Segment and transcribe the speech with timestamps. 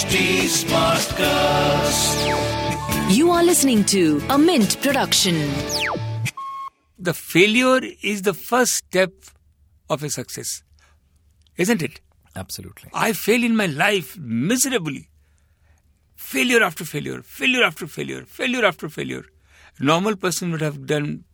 [0.00, 0.16] HT
[0.64, 2.14] Smartcast.
[3.14, 5.34] You are listening to a Mint production.
[6.98, 9.12] the failure is the first step
[9.90, 10.62] of a success,
[11.58, 12.00] isn't it?
[12.34, 12.88] Absolutely.
[12.94, 15.10] I fail in my life miserably.
[16.16, 19.24] Failure after failure, failure after failure, failure after failure.
[19.78, 21.24] A normal person would have done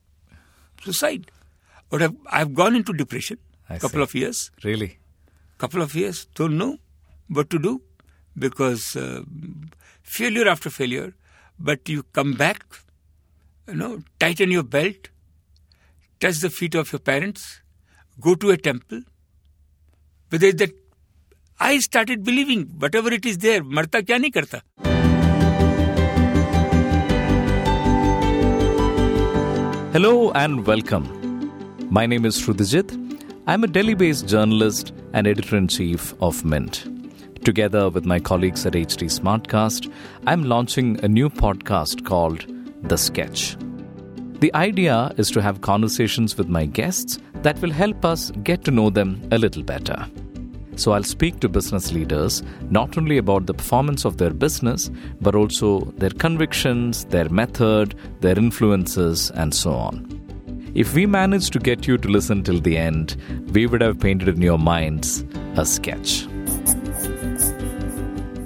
[0.83, 1.31] suicide.
[1.93, 3.39] Would have I've gone into depression.
[3.71, 4.03] A couple see.
[4.11, 4.51] of years.
[4.65, 4.99] Really?
[5.57, 6.27] Couple of years.
[6.35, 6.79] Don't know
[7.29, 7.81] what to do
[8.39, 9.23] because uh,
[10.03, 11.15] failure after failure,
[11.59, 12.65] but you come back,
[13.67, 15.09] you know, tighten your belt,
[16.21, 17.61] touch the feet of your parents,
[18.21, 19.03] go to a temple.
[20.29, 20.73] Because that
[21.59, 24.63] I started believing whatever it is there, मरता क्या
[29.93, 31.07] Hello and welcome.
[31.91, 32.93] My name is Sruthijith.
[33.47, 36.96] I'm a Delhi based journalist and editor in chief of Mint.
[37.47, 39.89] Together with my colleagues at HT Smartcast,
[40.27, 42.45] I'm launching a new podcast called
[42.89, 43.57] The Sketch.
[44.41, 48.73] The idea is to have conversations with my guests that will help us get to
[48.73, 50.09] know them a little better.
[50.75, 55.37] So I'll speak to business leaders not only about the performance of their business, but
[55.37, 60.73] also their convictions, their method, their influences, and so on.
[60.75, 63.17] If we manage to get you to listen till the end,
[63.53, 65.25] we would have painted in your minds
[65.57, 66.27] a sketch.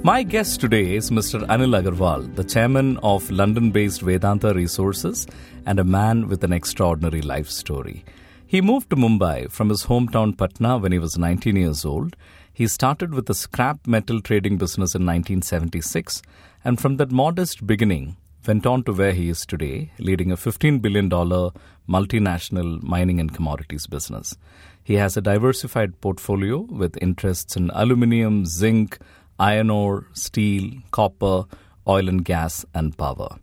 [0.03, 1.45] My guest today is Mr.
[1.45, 5.27] Anil Agarwal, the chairman of London based Vedanta Resources
[5.67, 8.03] and a man with an extraordinary life story.
[8.47, 12.15] He moved to Mumbai from his hometown Patna when he was 19 years old.
[12.51, 16.23] He started with a scrap metal trading business in 1976
[16.65, 20.81] and from that modest beginning went on to where he is today, leading a $15
[20.81, 21.11] billion
[21.87, 24.35] multinational mining and commodities business.
[24.83, 28.97] He has a diversified portfolio with interests in aluminium, zinc,
[29.39, 31.45] iron ore, steel, copper,
[31.87, 33.37] oil and gas, and power.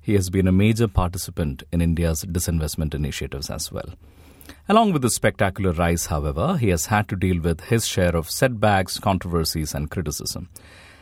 [0.00, 3.90] He has been a major participant in India's disinvestment initiatives as well.
[4.68, 8.30] Along with his spectacular rise, however, he has had to deal with his share of
[8.30, 10.48] setbacks, controversies, and criticism.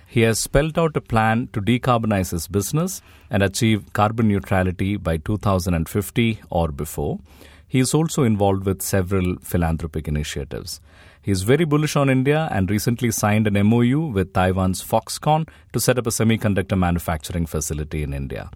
[0.06, 5.19] He has spelled out a plan to decarbonize his business and achieve carbon neutrality by
[5.19, 7.21] 2050 or before.
[7.69, 10.81] He is also involved with several philanthropic initiatives.
[11.23, 15.81] He is very bullish on India and recently signed an MOU with Taiwan's Foxconn to
[15.81, 18.51] set up a semiconductor manufacturing facility in India.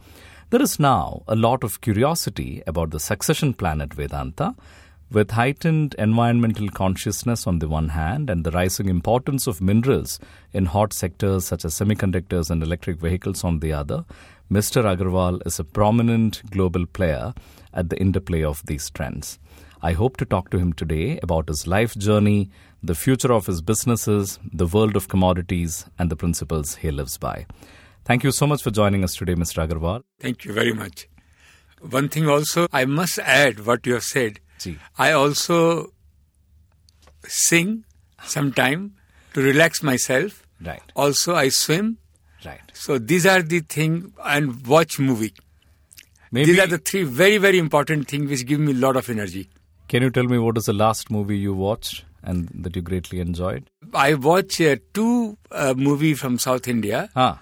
[0.48, 4.54] There is now a lot of curiosity about the succession plan at Vedanta.
[5.10, 10.18] With heightened environmental consciousness on the one hand and the rising importance of minerals
[10.54, 14.06] in hot sectors such as semiconductors and electric vehicles on the other,
[14.50, 14.84] Mr.
[14.84, 17.34] Agarwal is a prominent global player
[17.74, 19.38] at the interplay of these trends.
[19.84, 22.48] I hope to talk to him today about his life journey,
[22.82, 27.44] the future of his businesses, the world of commodities, and the principles he lives by.
[28.06, 29.66] Thank you so much for joining us today, Mr.
[29.66, 30.02] Agarwal.
[30.20, 31.06] Thank you very much.
[31.82, 34.40] One thing also, I must add what you have said.
[34.58, 34.78] Ji.
[34.96, 35.92] I also
[37.26, 37.84] sing
[38.24, 38.94] sometime
[39.34, 40.46] to relax myself.
[40.62, 40.80] Right.
[40.96, 41.98] Also, I swim.
[42.42, 42.72] Right.
[42.72, 45.34] So these are the thing and watch movie.
[46.32, 49.10] Maybe, These are the three very very important things which give me a lot of
[49.10, 49.50] energy.
[49.94, 53.20] Can you tell me what is the last movie you watched and that you greatly
[53.20, 53.68] enjoyed?
[53.92, 57.40] I watched uh, two uh, movie from South India, Ah.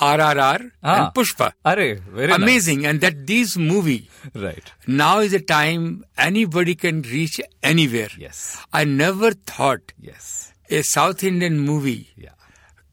[0.00, 0.94] RRR Ah.
[0.94, 1.52] and Pushpa.
[1.64, 2.36] Are, very nice.
[2.38, 4.72] Amazing, and that these movie Right.
[4.86, 8.08] now is a time anybody can reach anywhere.
[8.18, 8.40] Yes.
[8.72, 10.52] I never thought Yes.
[10.70, 12.30] a South Indian movie Yeah.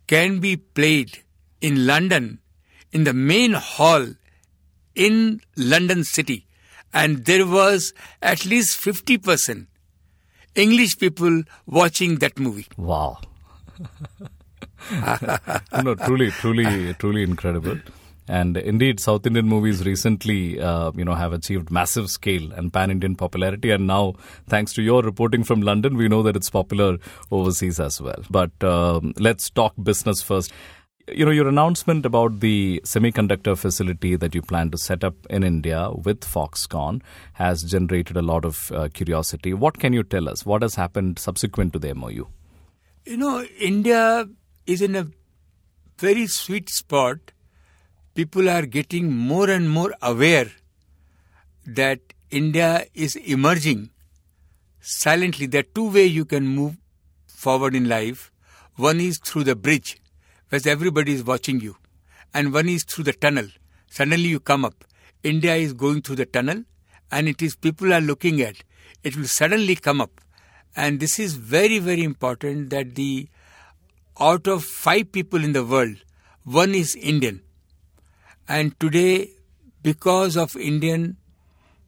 [0.07, 1.19] can be played
[1.61, 2.39] in London
[2.91, 4.05] in the main hall
[5.07, 6.45] in London city
[6.93, 9.67] and there was at least 50%
[10.55, 12.67] English people watching that movie.
[12.77, 13.19] Wow.
[15.83, 17.79] no, truly, truly, truly incredible.
[18.29, 23.15] And indeed, South Indian movies recently, uh, you know, have achieved massive scale and pan-Indian
[23.15, 23.71] popularity.
[23.71, 24.13] And now,
[24.47, 26.99] thanks to your reporting from London, we know that it's popular
[27.31, 28.23] overseas as well.
[28.29, 30.53] But um, let's talk business first.
[31.13, 35.43] You know, your announcement about the semiconductor facility that you plan to set up in
[35.43, 37.01] India with Foxconn
[37.33, 39.53] has generated a lot of uh, curiosity.
[39.53, 40.45] What can you tell us?
[40.45, 42.27] What has happened subsequent to the MOU?
[43.05, 44.27] You know, India
[44.65, 45.07] is in a
[45.97, 47.17] very sweet spot.
[48.13, 50.51] People are getting more and more aware
[51.65, 53.89] that India is emerging
[54.81, 55.45] silently.
[55.45, 56.77] There are two ways you can move
[57.27, 58.31] forward in life.
[58.75, 59.99] One is through the bridge,
[60.49, 61.77] where everybody is watching you,
[62.33, 63.47] and one is through the tunnel.
[63.89, 64.85] Suddenly you come up.
[65.23, 66.63] India is going through the tunnel,
[67.11, 68.55] and it is people are looking at.
[69.03, 70.21] It will suddenly come up,
[70.75, 73.29] and this is very very important that the
[74.19, 75.95] out of five people in the world,
[76.43, 77.41] one is Indian.
[78.47, 79.29] And today,
[79.81, 81.17] because of Indian,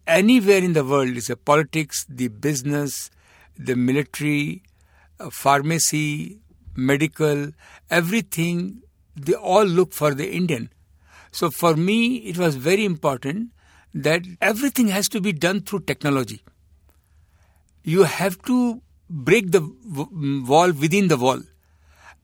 [0.07, 3.09] anywhere in the world is the politics, the business,
[3.57, 4.63] the military,
[5.19, 6.39] uh, pharmacy,
[6.75, 7.51] medical,
[7.89, 8.81] everything,
[9.15, 10.69] they all look for the Indian.
[11.31, 13.51] So for me, it was very important
[13.93, 16.43] that everything has to be done through technology.
[17.83, 21.41] You have to break the mm, wall within the wall.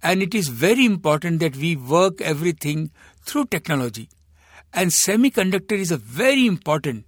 [0.04, 2.92] And it is very important that we work everything
[3.22, 4.10] through technology.
[4.74, 7.06] And semiconductor is a very important.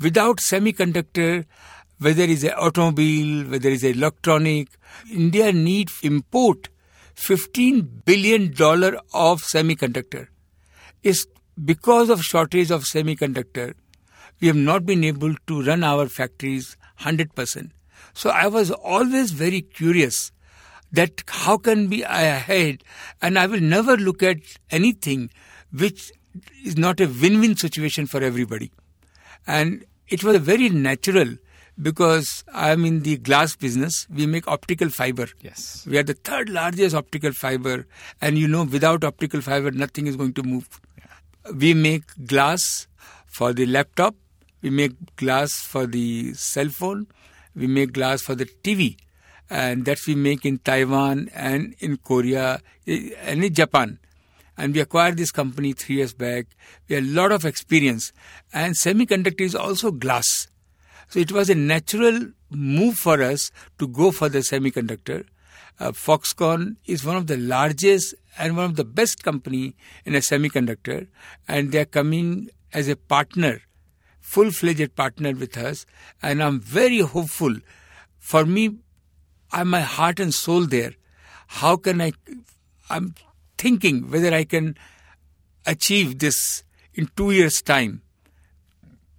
[0.00, 1.44] Without semiconductor,
[1.98, 4.68] whether it's an automobile, whether it's electronic,
[5.12, 6.70] India needs import
[7.20, 10.28] 15 billion dollar of semiconductor.
[11.02, 11.26] Is
[11.62, 13.74] because of shortage of semiconductor,
[14.40, 17.70] we have not been able to run our factories 100%.
[18.14, 20.32] So I was always very curious
[20.92, 22.82] that how can be ahead
[23.22, 24.38] and I will never look at
[24.70, 25.30] anything
[25.72, 26.10] which
[26.64, 28.72] is not a win-win situation for everybody.
[29.46, 31.36] And it was a very natural
[31.80, 34.06] because I'm in the glass business.
[34.14, 35.26] We make optical fiber.
[35.40, 35.86] Yes.
[35.88, 37.86] We are the third largest optical fiber.
[38.20, 40.80] And you know, without optical fiber, nothing is going to move.
[40.98, 41.52] Yeah.
[41.52, 42.86] We make glass
[43.26, 44.14] for the laptop.
[44.62, 47.06] We make glass for the cell phone.
[47.54, 48.96] We make glass for the TV
[49.50, 53.98] and that we make in Taiwan and in Korea eh, and in Japan.
[54.56, 56.46] And we acquired this company three years back.
[56.88, 58.12] We have a lot of experience.
[58.52, 60.48] And semiconductor is also glass.
[61.10, 65.26] So it was a natural move for us to go for the semiconductor.
[65.80, 69.74] Uh, Foxconn is one of the largest and one of the best company
[70.04, 71.08] in a semiconductor.
[71.48, 73.60] And they are coming as a partner,
[74.20, 75.84] full-fledged partner with us.
[76.22, 77.56] And I'm very hopeful.
[78.18, 78.78] For me,
[79.50, 80.92] I'm my heart and soul there.
[81.48, 82.12] How can I?
[82.88, 83.14] I'm
[83.58, 84.76] thinking whether I can
[85.66, 86.62] achieve this
[86.94, 88.02] in two years' time,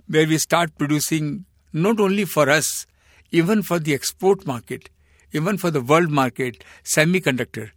[0.08, 2.86] where we start producing not only for us,
[3.32, 4.90] even for the export market,
[5.32, 7.72] even for the world market, semiconductor.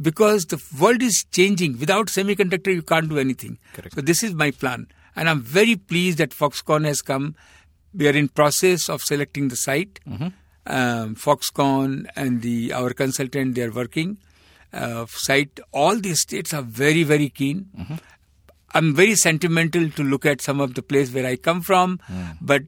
[0.00, 1.78] Because the world is changing.
[1.78, 3.58] Without semiconductor, you can't do anything.
[3.72, 3.94] Correct.
[3.94, 4.88] So this is my plan.
[5.14, 7.34] And I'm very pleased that Foxconn has come.
[7.94, 10.00] We are in process of selecting the site.
[10.06, 10.28] Mm-hmm
[10.66, 14.18] um, Foxconn and the our consultant they are working.
[14.72, 17.66] Uh, site all the states are very very keen.
[17.78, 17.94] Mm-hmm.
[18.74, 22.36] I'm very sentimental to look at some of the place where I come from, mm.
[22.42, 22.62] but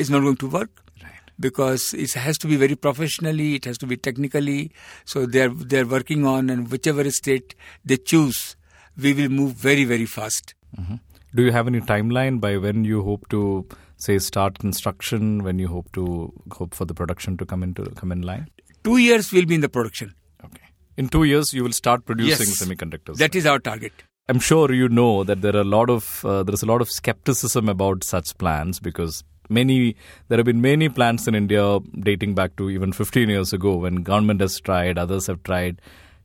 [0.00, 1.12] it's not going to work right.
[1.38, 4.72] because it has to be very professionally, it has to be technically.
[5.04, 7.54] So they're they're working on, and whichever state
[7.84, 8.56] they choose,
[8.96, 10.54] we will move very very fast.
[10.78, 10.96] Mm-hmm.
[11.34, 13.66] Do you have any timeline by when you hope to
[13.96, 18.12] say start construction when you hope to hope for the production to come into come
[18.12, 18.48] in line?
[18.82, 20.14] Two years will be in the production.
[20.44, 20.68] Okay.
[20.96, 23.16] In two years, you will start producing yes, semiconductors.
[23.16, 23.92] That is our target.
[24.28, 26.80] I'm sure you know that there are a lot of uh, there is a lot
[26.80, 29.96] of skepticism about such plans because many
[30.28, 33.96] there have been many plants in India dating back to even 15 years ago when
[33.96, 35.80] government has tried, others have tried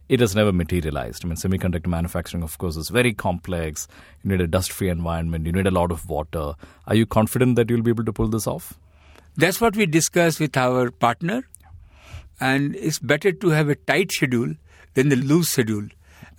[0.08, 1.26] it has never materialized.
[1.26, 3.88] I mean, semiconductor manufacturing, of course, is very complex.
[4.24, 6.54] You need a dust free environment, you need a lot of water.
[6.88, 8.74] Are you confident that you'll be able to pull this off?
[9.36, 11.44] That's what we discussed with our partner.
[12.40, 14.54] And it's better to have a tight schedule
[14.94, 15.88] than the loose schedule.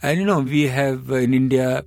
[0.03, 1.85] And you know, we have in India,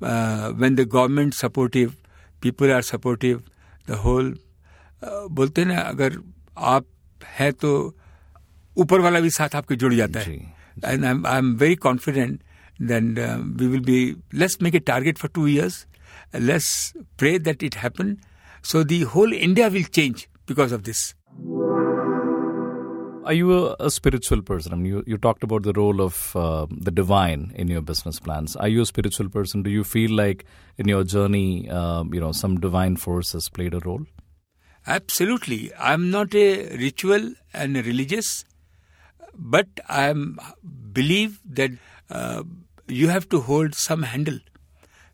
[0.00, 1.96] uh, when the government supportive,
[2.40, 3.42] people are supportive,
[3.88, 4.36] the whole
[5.30, 6.18] बोलते ना अगर
[6.58, 6.86] आप
[7.38, 7.70] हैं तो
[8.76, 10.34] ऊपर वाला भी साथ आपके जुड़ जाता है।
[10.84, 12.40] And I am very confident
[12.82, 13.14] then
[13.60, 14.00] we will be
[14.34, 15.86] let's make a target for two years
[16.40, 18.16] let's pray that it happen
[18.64, 21.14] so the whole India will change because of this
[23.27, 24.73] Are you a, a spiritual person?
[24.73, 28.19] I mean, you, you talked about the role of uh, the divine in your business
[28.19, 28.55] plans.
[28.57, 29.63] Are you a spiritual person?
[29.63, 30.45] Do you feel like
[30.77, 34.05] in your journey, uh, you know, some divine force has played a role?
[34.85, 35.71] Absolutely.
[35.79, 38.43] I'm not a ritual and a religious.
[39.33, 40.13] But I
[40.91, 41.71] believe that
[42.09, 42.43] uh,
[42.87, 44.39] you have to hold some handle.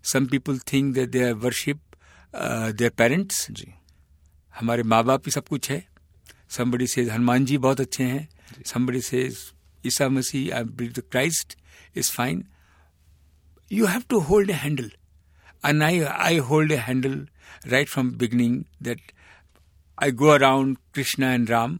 [0.02, 1.78] Some people think that they worship
[2.34, 3.48] uh, their parents.
[3.52, 3.74] जी
[4.60, 5.84] हमारे माँ बाप ही सब कुछ है
[6.48, 8.28] somebody says Hanuman ji बहुत अच्छे हैं
[8.74, 9.42] somebody says
[9.86, 11.56] Isa Masih I believe the Christ
[11.96, 12.48] is fine
[13.70, 14.90] you have to hold a handle
[15.64, 17.26] and I, I hold a handle
[17.70, 19.00] right from beginning that
[19.98, 21.80] I go around Krishna and Ram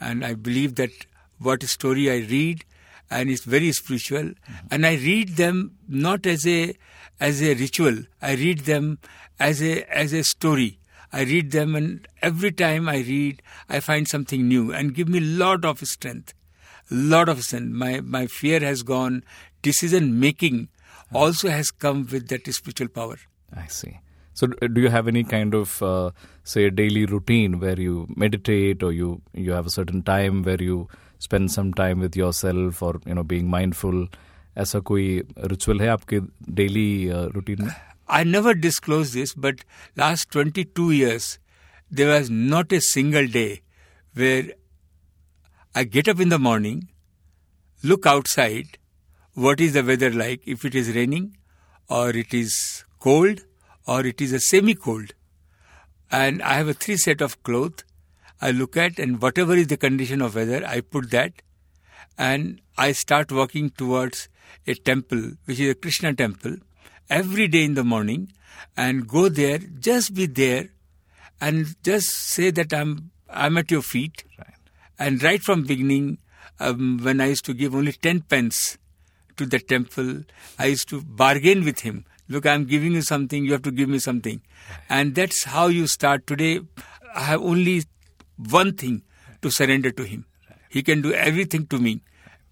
[0.00, 0.90] and I believe that
[1.38, 2.64] what story I read,
[3.10, 4.22] and it's very spiritual.
[4.22, 4.66] Mm-hmm.
[4.70, 6.74] And I read them not as a
[7.20, 8.04] as a ritual.
[8.20, 8.98] I read them
[9.40, 10.78] as a as a story.
[11.12, 15.18] I read them, and every time I read, I find something new and give me
[15.18, 16.34] a lot of strength,
[16.90, 17.72] lot of sense.
[17.84, 19.22] My my fear has gone.
[19.62, 20.68] Decision making
[21.12, 23.16] also has come with that spiritual power.
[23.56, 23.98] I see.
[24.34, 26.10] So, d- do you have any kind of, uh,
[26.44, 30.62] say, a daily routine where you meditate, or you you have a certain time where
[30.62, 34.06] you spend some time with yourself, or you know, being mindful?
[34.56, 36.20] ऐसा कोई ritual है आपके
[36.60, 37.74] daily routine में
[38.07, 39.63] I never disclose this, but
[39.95, 41.39] last 22 years,
[41.89, 43.61] there was not a single day
[44.13, 44.51] where
[45.75, 46.89] I get up in the morning,
[47.83, 48.77] look outside,
[49.33, 51.37] what is the weather like, if it is raining,
[51.89, 53.41] or it is cold,
[53.87, 55.13] or it is a semi cold.
[56.11, 57.83] And I have a three set of clothes
[58.41, 61.41] I look at, and whatever is the condition of weather, I put that,
[62.17, 64.29] and I start walking towards
[64.67, 66.57] a temple, which is a Krishna temple,
[67.09, 68.31] every day in the morning,
[68.75, 70.69] and go there, just be there,
[71.41, 74.23] and just say that I'm I'm at your feet.
[74.37, 74.47] Right.
[74.99, 76.19] And right from beginning,
[76.59, 78.77] um, when I used to give only ten pence
[79.37, 80.23] to the temple,
[80.59, 82.05] I used to bargain with him.
[82.29, 83.43] Look, I'm giving you something.
[83.43, 84.41] You have to give me something,
[84.89, 86.25] and that's how you start.
[86.25, 86.61] Today,
[87.13, 87.83] I have only
[88.37, 89.03] one thing
[89.41, 90.25] to surrender to him.
[90.69, 92.01] He can do everything to me,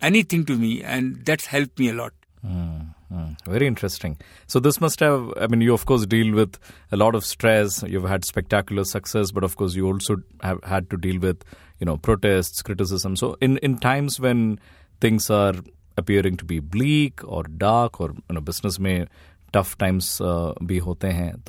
[0.01, 2.13] anything to me, and that's helped me a lot.
[2.46, 2.71] Mm,
[3.12, 3.34] Hmm.
[3.46, 4.18] Very interesting.
[4.48, 5.34] So this must have.
[5.36, 6.58] I mean, you of course deal with
[6.94, 7.84] a lot of stress.
[7.84, 11.44] You've had spectacular success, but of course you also have had to deal with
[11.80, 13.18] you know protests, criticism.
[13.18, 14.60] So in in times when
[15.01, 15.56] things are
[15.98, 19.08] appearing to be bleak or dark, or you know business may
[19.51, 21.44] tough times uh, be hote hain.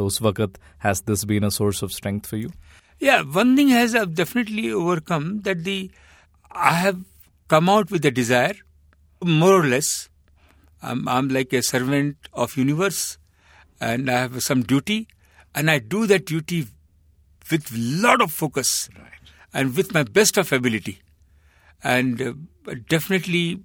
[0.78, 2.50] Has this been a source of strength for you?
[2.98, 5.92] Yeah, one thing has I've definitely overcome that the
[6.50, 7.04] I have
[7.46, 8.54] come out with a desire,
[9.22, 10.08] more or less
[10.82, 13.18] I'm, I'm like a servant of universe,
[13.80, 15.08] and I have some duty,
[15.54, 16.66] and I do that duty
[17.50, 18.88] with lot of focus
[19.54, 21.00] and with my best of ability,
[21.84, 23.62] and uh, definitely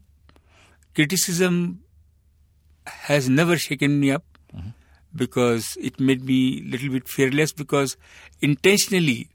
[0.94, 1.82] criticism
[2.86, 4.24] has never shaken me up
[5.16, 7.98] because it made me a little bit fearless because
[8.42, 9.30] intentionally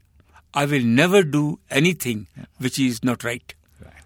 [0.53, 2.27] I will never do anything
[2.59, 3.53] which is not right.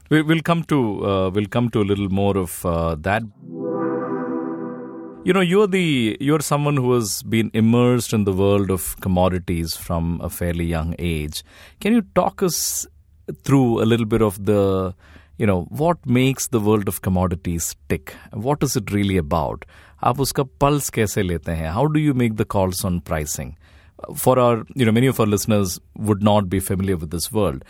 [0.10, 3.24] We, we'll come to uh, we'll come to a little more of uh, that.
[5.26, 9.76] You know, you're the you're someone who has been immersed in the world of commodities
[9.76, 11.45] from a fairly young age.
[11.81, 12.88] Can you talk us
[13.45, 14.95] through a little bit of the
[15.38, 18.14] you know what makes the world of commodities tick?
[18.33, 19.64] What is it really about?
[20.02, 21.73] आप उसका pulse कैसे लेते हैं?
[21.73, 23.55] How do you make the calls on pricing?
[24.17, 27.62] For our, you know, many of our listeners would not be familiar with this world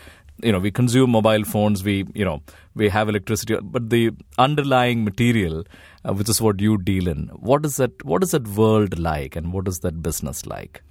[0.43, 2.41] you know we consume mobile phones we you know
[2.75, 5.63] we have electricity but the underlying material
[6.07, 9.35] uh, which is what you deal in what is that what is that world like
[9.35, 10.81] and what is that business like?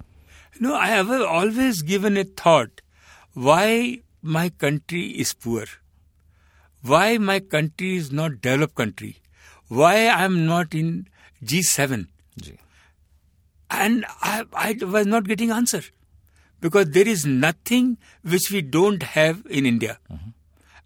[0.59, 2.81] No, I have always given a thought
[3.33, 5.65] why my country is poor,
[6.81, 9.17] why my country is not developed country,
[9.67, 11.07] why I'm not in
[11.43, 12.07] G7,
[12.41, 12.57] Ji.
[13.69, 15.83] and I, I was not getting answer
[16.59, 20.29] because there is nothing which we don't have in India, mm-hmm.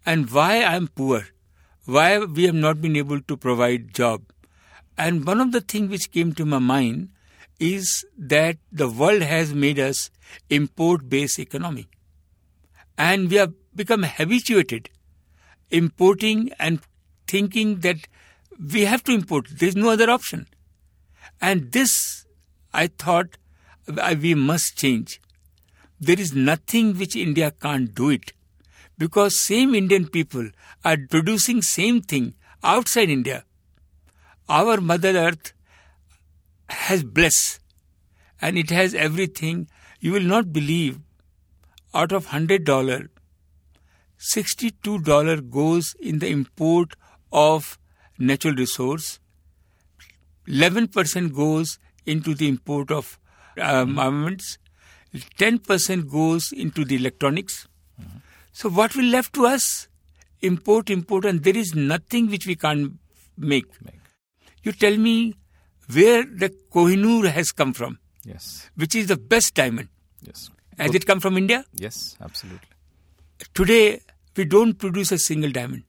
[0.04, 1.26] and why I'm poor,
[1.84, 4.22] why we have not been able to provide job,
[4.96, 7.08] and one of the things which came to my mind
[7.58, 10.10] is that the world has made us
[10.50, 11.88] import-based economy,
[12.98, 14.90] and we have become habituated
[15.70, 16.80] importing and
[17.26, 17.96] thinking that
[18.72, 19.46] we have to import.
[19.50, 20.46] There is no other option.
[21.40, 22.26] And this,
[22.74, 23.38] I thought,
[24.20, 25.18] we must change.
[26.08, 28.32] There is nothing which India can't do it.
[28.98, 30.50] Because same Indian people
[30.84, 33.44] are producing same thing outside India.
[34.48, 35.52] Our Mother Earth
[36.68, 37.60] has blessed
[38.40, 39.68] and it has everything.
[40.00, 40.98] You will not believe
[41.94, 43.08] out of $100,
[44.18, 46.94] $62 goes in the import
[47.30, 47.78] of
[48.18, 49.20] natural resource
[50.48, 53.18] 11% goes into the import of
[53.60, 54.58] um, armaments,
[55.14, 57.68] 10% goes into the electronics.
[58.52, 59.88] So, what will left to us?
[60.40, 62.92] Import, import, and there is nothing which we can't
[63.36, 63.66] make.
[64.62, 65.34] You tell me
[65.92, 69.88] where the Kohinoor has come from, yes which is the best diamond.
[70.22, 71.64] yes Has it come from India?
[71.74, 72.68] yes absolutely
[73.54, 74.00] Today,
[74.36, 75.82] we don't produce a single diamond.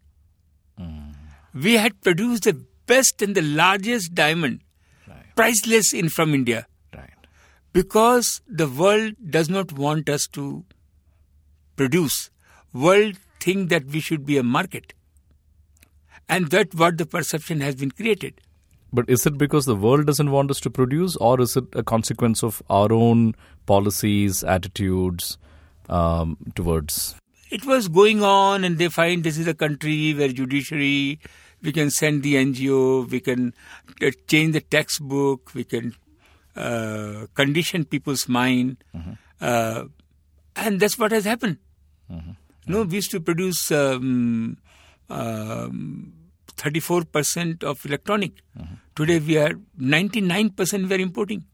[0.77, 1.11] Hmm.
[1.53, 2.53] We had produced the
[2.87, 4.61] best and the largest diamond,
[5.07, 6.65] right priceless in from India,
[7.73, 10.63] because the world does not want us to
[11.75, 12.29] produce.
[12.71, 14.93] World think that we should be a market,
[16.29, 18.41] and that what the perception has been created.
[18.97, 21.83] but is it because the world doesn't want us to produce or is it a
[21.91, 23.23] consequence of our own
[23.71, 25.29] policies attitudes
[25.99, 27.15] um, towards
[27.53, 31.19] it was going on, and they find this is a country where judiciary,
[31.61, 33.53] we can send the NGO, we can
[34.01, 35.93] uh, change the textbook, we can
[36.55, 38.83] uh, condition people's mind,
[39.41, 39.83] uh,
[40.55, 41.57] and that's what has happened.
[42.67, 44.57] No, we used to produce um,
[45.09, 46.13] um,
[46.57, 48.33] 34% of electronic.
[48.95, 51.45] Today we are 99% we are importing.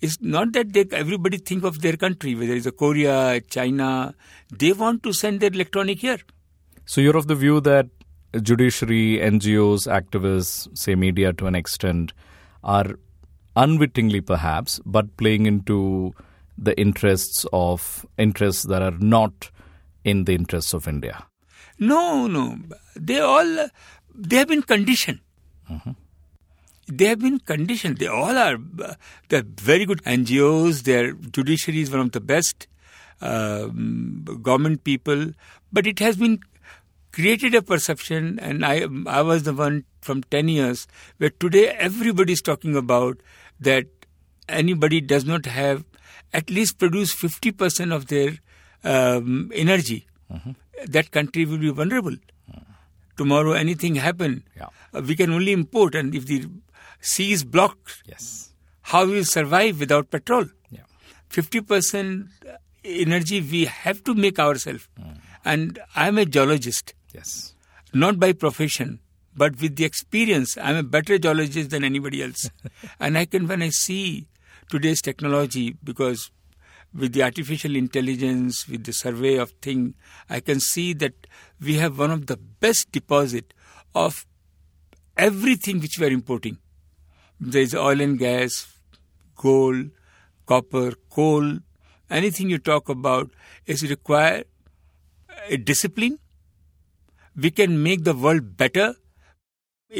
[0.00, 4.14] It's not that they, everybody think of their country, whether it's a Korea, China,
[4.52, 6.18] they want to send their electronic here.
[6.84, 7.88] So you're of the view that
[8.42, 12.12] judiciary, NGOs, activists, say media to an extent,
[12.62, 12.98] are
[13.56, 16.14] unwittingly perhaps, but playing into
[16.56, 19.50] the interests of interests that are not
[20.04, 21.26] in the interests of India.
[21.78, 22.58] No, no.
[22.94, 23.68] They all,
[24.14, 25.20] they have been conditioned.
[26.88, 27.98] They have been conditioned.
[27.98, 28.58] They all are,
[29.28, 30.84] they're very good NGOs.
[30.84, 32.68] Their judiciary is one of the best
[33.20, 35.32] um, government people.
[35.72, 36.38] But it has been
[37.12, 40.86] created a perception, and I, I was the one from 10 years,
[41.16, 43.18] where today everybody is talking about
[43.60, 43.86] that
[44.48, 45.84] anybody does not have
[46.32, 48.34] at least produce 50% of their
[48.84, 50.06] um, energy.
[50.86, 52.16] That country will be vulnerable.
[53.16, 54.66] Tomorrow, anything happen, Yeah.
[54.92, 56.44] uh, we can only import, and if the
[57.00, 58.50] sea is blocked, Yes.
[58.82, 60.44] how we will survive without petrol?
[60.70, 60.80] Yeah.
[61.30, 62.28] 50%
[62.84, 64.86] energy we have to make ourselves.
[65.44, 67.54] And I'm a geologist, Yes.
[67.94, 69.00] not by profession,
[69.36, 70.56] but with the experience.
[70.56, 72.50] I'm a better geologist than anybody else.
[73.00, 74.28] and I can, when I see
[74.70, 76.30] today's technology, because
[76.94, 79.94] with the artificial intelligence, with the survey of thing,
[80.30, 81.26] I can see that
[81.60, 83.52] we have one of the best deposit
[83.94, 84.26] of
[85.16, 86.58] everything which we are importing.
[87.38, 88.66] There is oil and gas,
[89.34, 89.90] gold,
[90.46, 91.58] copper, coal,
[92.10, 93.30] anything you talk about
[93.66, 94.44] is require
[95.48, 96.18] a discipline.
[97.36, 98.94] We can make the world better.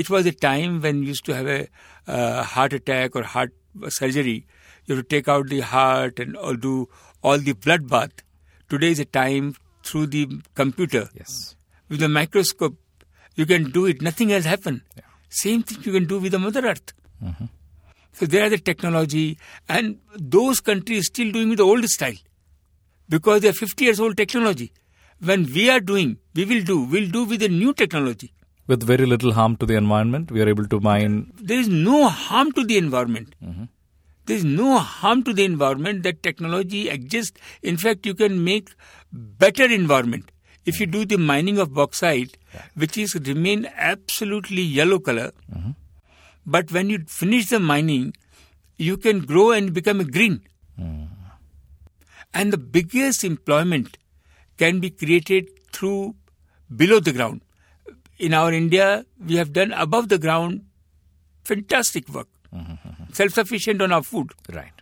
[0.03, 1.69] It was a time when we used to have a
[2.07, 3.52] uh, heart attack or heart
[3.89, 4.47] surgery.
[4.85, 6.89] You have to take out the heart and all do
[7.23, 8.11] all the blood bath.
[8.69, 9.54] Today is a time
[9.85, 11.56] through the computer Yes.
[11.89, 12.76] with a microscope.
[13.37, 14.02] You can do it.
[14.02, 14.82] Nothing has happened.
[15.28, 16.93] Same thing you can do with the Mother Earth.
[18.13, 22.15] So there are the technology, and those countries still doing with the old style
[23.09, 24.73] because they are 50 years old technology.
[25.21, 26.80] When we are doing, we will do.
[26.85, 28.32] We'll do with the new technology.
[28.67, 31.33] With very little harm to the environment, we are able to mine.
[31.41, 33.35] There is no harm to the environment.
[33.45, 33.65] Mm-hmm.
[34.26, 36.02] There is no harm to the environment.
[36.02, 37.41] That technology exists.
[37.63, 38.71] In fact, you can make
[39.13, 40.33] better environment
[40.65, 42.37] if you do the mining of bauxite,
[42.75, 45.31] which is remain absolutely yellow color.
[45.55, 45.71] Mm-hmm.
[46.45, 48.15] But when you finish the mining,
[48.76, 50.43] you can grow and become a green.
[50.79, 51.05] Mm-hmm.
[52.35, 53.97] And the biggest employment
[54.59, 56.17] can be created through
[56.75, 57.43] below the ground.
[58.19, 60.63] In our India, we have done above the ground
[61.45, 62.29] fantastic work.
[63.13, 64.33] Self sufficient on our food.
[64.52, 64.73] Right.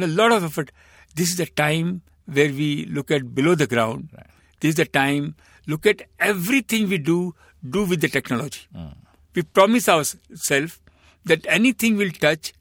[0.00, 0.72] A lot of effort.
[1.14, 4.08] This is the time where we look at below the ground.
[4.16, 4.26] Right.
[4.60, 5.34] This is the time
[5.66, 7.34] look at everything we do,
[7.68, 8.66] do with the technology.
[8.74, 8.94] Mm.
[9.34, 10.80] We promise ourselves
[11.24, 12.52] that anything we'll touch,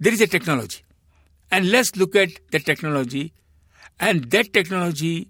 [0.00, 0.84] there is a technology.
[1.50, 3.32] And let's look at the technology,
[3.98, 5.28] and that technology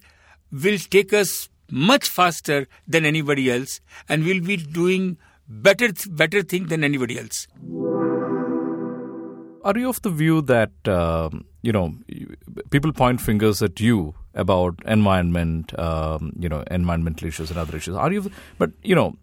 [0.51, 6.67] will take us much faster than anybody else, and we'll be doing better better thing
[6.67, 7.47] than anybody else.
[9.65, 11.95] Are you of the view that um, you know
[12.71, 17.97] people point fingers at you about environment, um, you know, environmental issues and other issues?
[17.97, 18.31] Are you?
[18.57, 19.17] But you know,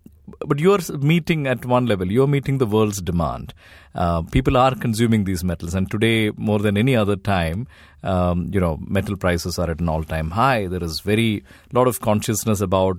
[0.46, 2.12] but you're meeting at one level.
[2.12, 3.54] You're meeting the world's demand.
[3.94, 7.68] Uh, people are consuming these metals, and today more than any other time,
[8.04, 10.68] um, you know, metal prices are at an all-time high.
[10.68, 12.98] There is very lot of consciousness about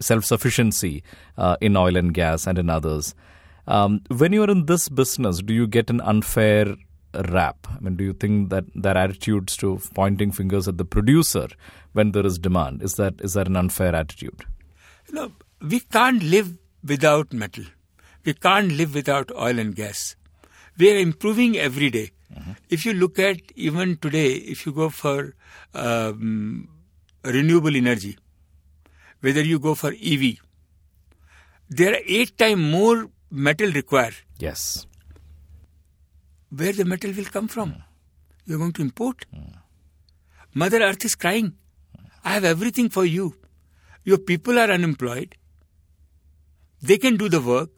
[0.00, 1.02] self-sufficiency
[1.36, 3.14] uh, in oil and gas and in others.
[3.66, 6.76] Um, when you are in this business, do you get an unfair
[7.28, 7.66] rap?
[7.70, 11.48] I mean, do you think that that attitudes to pointing fingers at the producer
[11.92, 14.44] when there is demand is that is that an unfair attitude?
[15.10, 17.64] No, we can't live without metal.
[18.24, 20.16] We can't live without oil and gas.
[20.78, 22.10] We are improving every day.
[22.34, 22.52] Mm-hmm.
[22.70, 25.34] If you look at even today, if you go for
[25.74, 26.68] um,
[27.24, 28.16] renewable energy,
[29.20, 30.36] whether you go for EV,
[31.68, 34.14] there are eight times more metal required.
[34.38, 34.86] Yes.
[36.50, 37.70] Where the metal will come from?
[37.70, 37.82] Mm.
[38.46, 39.24] You're going to import?
[39.34, 39.54] Mm.
[40.54, 41.52] Mother Earth is crying.
[41.96, 42.04] Mm.
[42.24, 43.36] I have everything for you.
[44.04, 45.36] Your people are unemployed.
[46.82, 47.70] They can do the work.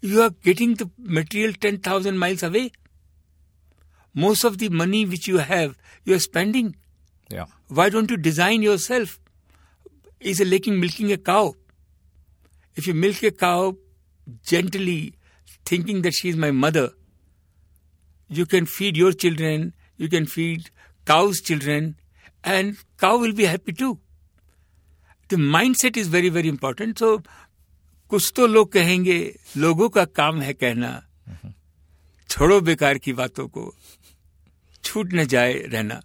[0.00, 2.72] You are getting the material 10,000 miles away.
[4.14, 6.76] Most of the money which you have, you are spending.
[7.30, 7.46] Yeah.
[7.68, 9.18] Why don't you design yourself?
[10.24, 11.54] is like milking a cow.
[12.74, 13.76] If you milk a cow
[14.44, 15.14] gently,
[15.64, 16.90] thinking that she is my mother,
[18.28, 20.70] you can feed your children, you can feed
[21.04, 21.96] cow's children,
[22.42, 23.98] and cow will be happy too.
[25.28, 26.98] The mindset is very, very important.
[26.98, 27.22] So,
[28.10, 29.18] कुछ तो लोग कहेंगे
[29.56, 30.90] लोगों का काम है कहना।
[32.30, 33.72] छोड़ो बेकार की बातों को।
[34.84, 36.00] छूट न जाए रहना।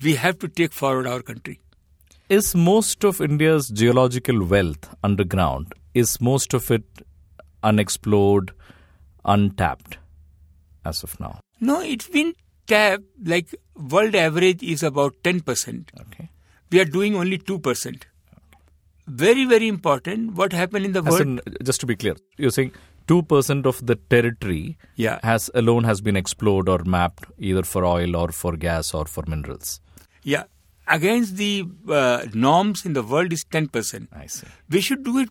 [0.00, 1.56] We have to take forward our country
[2.30, 7.02] is most of India geological wealth underground is most of it
[7.64, 8.50] unexplored
[9.24, 9.94] untapped
[10.88, 12.34] as of now no it's been
[12.68, 13.56] tap like
[13.94, 15.90] world average is about ten percent
[16.72, 18.04] we are doing only two percent
[19.06, 20.34] Very, very important.
[20.34, 21.20] What happened in the world?
[21.20, 22.72] in, just to be clear, you're saying
[23.08, 25.18] two percent of the territory Yeah.
[25.22, 29.24] has alone has been explored or mapped either for oil or for gas or for
[29.26, 29.80] minerals.
[30.22, 30.44] yeah,
[30.86, 34.08] against the uh, norms in the world is ten percent.
[34.12, 34.46] I see.
[34.70, 35.30] We should do it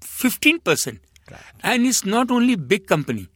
[0.00, 1.00] fifteen percent.
[1.62, 3.28] And it's not only big company.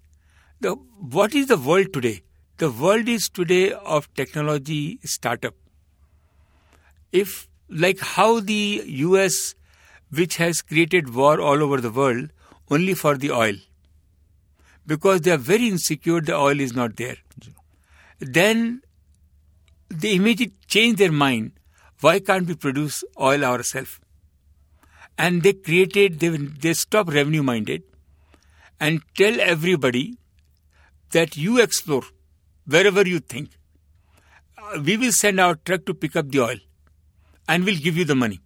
[0.60, 0.70] The
[1.18, 2.22] what is the world today?
[2.58, 5.54] The world is today of technology startup.
[7.12, 9.54] If like how the US,
[10.16, 12.30] which has created war all over the world
[12.70, 13.54] only for the oil,
[14.86, 17.16] because they are very insecure, the oil is not there.
[18.20, 18.82] Then
[19.88, 21.52] they immediately change their mind.
[22.00, 24.00] Why can't we produce oil ourselves?
[25.16, 27.82] And they created, they, they stop revenue minded
[28.80, 30.18] and tell everybody
[31.10, 32.02] that you explore
[32.66, 33.50] wherever you think.
[34.58, 36.56] Uh, we will send our truck to pick up the oil
[37.48, 38.40] and we'll give you the money.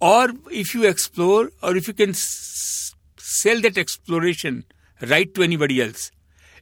[0.00, 4.64] Or if you explore, or if you can s- sell that exploration
[5.00, 6.10] right to anybody else.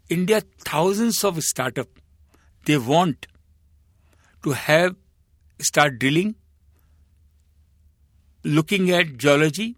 [0.08, 1.88] India, thousands of startup,
[2.66, 3.26] they want
[4.42, 4.96] to have
[5.60, 6.34] start drilling,
[8.44, 9.76] looking at geology.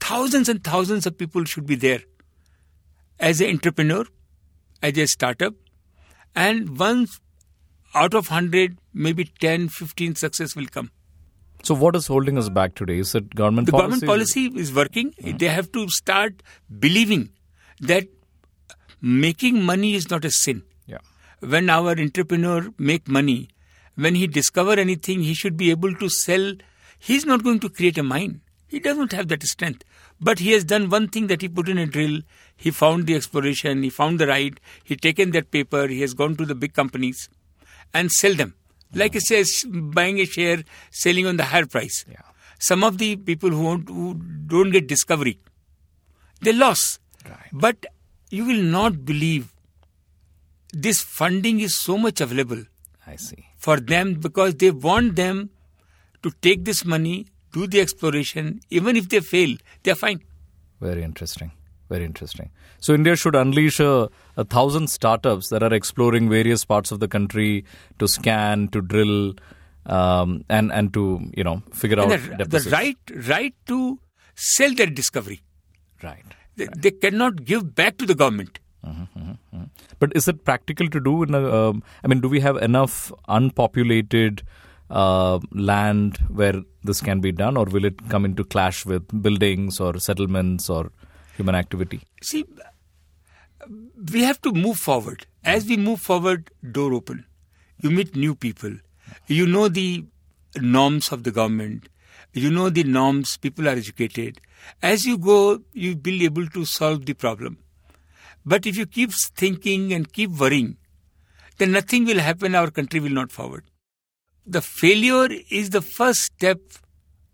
[0.00, 2.00] Thousands and thousands of people should be there
[3.18, 4.04] as an entrepreneur,
[4.82, 5.54] as a startup,
[6.34, 7.18] and once
[7.94, 10.90] out of 100, maybe 10, 15 success will come.
[11.66, 12.98] So, what is holding us back today?
[13.00, 14.00] Is it government policy?
[14.00, 14.42] The policy?
[14.46, 15.12] government policy is working.
[15.20, 15.36] Hmm.
[15.38, 16.44] They have to start
[16.78, 17.30] believing
[17.80, 18.04] that
[19.00, 20.62] making money is not a sin.
[20.86, 20.98] Yeah.
[21.40, 23.48] When our entrepreneur make money,
[23.96, 26.54] when he discover anything, he should be able to sell.
[27.00, 28.42] He's not going to create a mine.
[28.68, 29.82] He doesn't have that strength.
[30.20, 32.20] But he has done one thing that he put in a drill.
[32.56, 33.82] He found the exploration.
[33.82, 34.60] He found the right.
[34.84, 35.88] He taken that paper.
[35.88, 37.28] He has gone to the big companies
[37.92, 38.54] and sell them.
[38.94, 42.04] Like it says, buying a share, selling on the higher price.
[42.10, 42.16] Yeah.
[42.58, 45.38] Some of the people who, who don't get discovery,
[46.40, 47.00] they lost.
[47.24, 47.50] Right.
[47.52, 47.86] But
[48.30, 49.52] you will not believe
[50.72, 52.64] this funding is so much available
[53.06, 53.46] I see.
[53.56, 55.50] for them because they want them
[56.22, 58.60] to take this money, do the exploration.
[58.70, 60.22] Even if they fail, they're fine.
[60.80, 61.52] Very interesting.
[61.88, 62.50] Very interesting.
[62.80, 67.08] So India should unleash a, a thousand startups that are exploring various parts of the
[67.08, 67.64] country
[67.98, 69.34] to scan, to drill,
[69.86, 74.00] um, and and to you know figure out the, the right, right to
[74.34, 75.42] sell their discovery.
[76.02, 76.24] Right.
[76.56, 78.58] They, they cannot give back to the government.
[79.98, 81.22] But is it practical to do?
[81.22, 84.42] In a, um, I mean, do we have enough unpopulated
[84.90, 89.80] uh, land where this can be done, or will it come into clash with buildings
[89.80, 90.92] or settlements or
[91.36, 92.02] human activity?
[92.22, 92.44] See,
[94.12, 95.26] we have to move forward.
[95.44, 97.24] As we move forward, door open.
[97.80, 98.72] You meet new people.
[99.26, 100.04] You know the
[100.56, 101.88] norms of the government.
[102.32, 103.36] You know the norms.
[103.36, 104.40] People are educated.
[104.82, 107.58] As you go, you'll be able to solve the problem.
[108.44, 110.76] But if you keep thinking and keep worrying,
[111.58, 112.54] then nothing will happen.
[112.54, 113.64] Our country will not forward.
[114.46, 116.60] The failure is the first step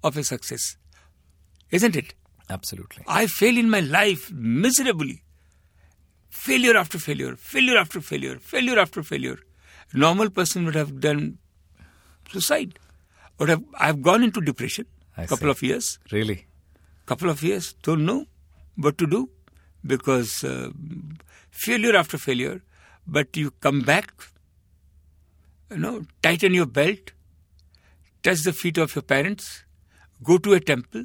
[0.03, 0.77] of a success,
[1.71, 2.15] isn't it?
[2.51, 3.05] Absolutely.
[3.07, 5.23] I fail in my life miserably.
[6.31, 9.39] Failure after failure, failure after failure, failure after failure.
[9.95, 11.39] Normal person would have done
[12.31, 12.79] suicide.
[13.39, 14.87] Would have I've gone into depression.
[15.17, 15.51] I couple see.
[15.51, 15.99] of years.
[16.11, 16.47] Really.
[17.07, 17.75] Couple of years.
[17.83, 18.27] Don't know
[18.77, 19.29] what to do
[19.85, 20.71] because uh,
[21.51, 22.63] failure after failure.
[23.07, 24.13] But you come back.
[25.71, 27.13] You know, tighten your belt,
[28.23, 29.65] touch the feet of your parents,
[30.23, 31.05] go to a temple.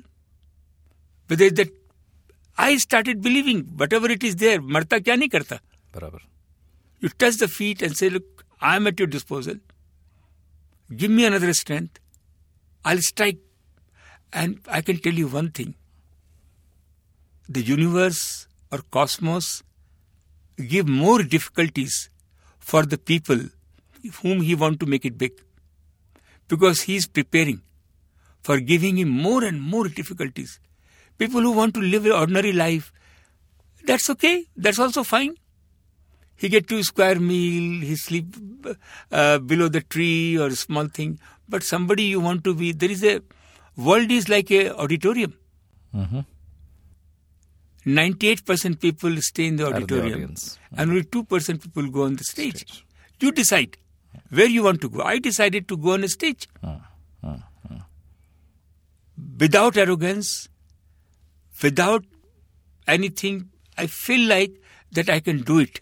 [1.28, 1.70] Whether that
[2.58, 5.60] I started believing whatever it is there, marta kya nahi karta.
[5.94, 6.22] Barabar.
[7.00, 9.56] You touch the feet and say, Look, I am at your disposal.
[10.96, 12.00] Give me another strength.
[12.84, 13.38] I'll strike.
[14.34, 15.76] And I can tell you one thing
[17.50, 19.64] the universe or cosmos
[20.68, 22.10] give more difficulties
[22.60, 23.40] for the people
[24.22, 25.32] whom he want to make it big
[26.48, 27.62] because he is preparing
[28.42, 30.60] for giving him more and more difficulties.
[31.18, 32.94] People who want to live an ordinary life,
[33.86, 34.46] that's okay.
[34.56, 35.36] That's also fine.
[36.36, 38.36] He get two square meal, he sleep
[39.12, 41.20] uh, below the tree or small thing.
[41.50, 43.22] But somebody you want to be, there is a,
[43.76, 45.34] world is like a auditorium.
[45.96, 46.20] Mm-hmm.
[47.88, 50.36] 98% people stay in the Are the auditorium.
[50.36, 50.80] Mm-hmm.
[50.80, 52.86] And only 2% people go on the stage.
[53.20, 53.78] You decide
[54.30, 55.02] where you want to go.
[55.02, 56.48] I decided to go on a stage.
[56.64, 57.78] Mm-hmm.
[59.40, 60.50] Without arrogance,
[61.64, 62.06] without
[62.88, 64.52] anything, I feel like
[64.92, 65.82] that I can do it.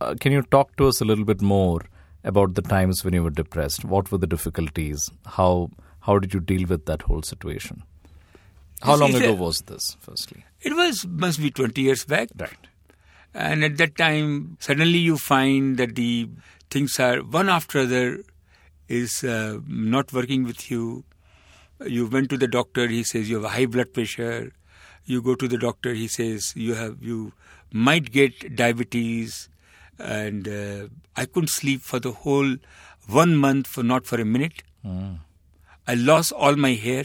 [0.00, 1.80] Uh, can you talk to us a little bit more
[2.24, 3.84] about the times when you were depressed?
[3.84, 5.10] What were the difficulties?
[5.26, 5.70] How
[6.00, 7.82] how did you deal with that whole situation?
[8.82, 9.96] How long is ago a- was this?
[10.00, 12.28] Firstly, It was must be 20 years back.
[12.38, 12.66] right.
[13.34, 16.28] And at that time, suddenly you find that the
[16.70, 18.22] things are one after other
[18.88, 21.04] is uh, not working with you.
[21.86, 24.52] You went to the doctor, he says you have high blood pressure.
[25.04, 27.32] You go to the doctor, he says you have you
[27.72, 29.48] might get diabetes.
[29.98, 32.56] And uh, I couldn't sleep for the whole
[33.08, 34.62] one month for not for a minute.
[35.86, 37.04] I lost all my hair.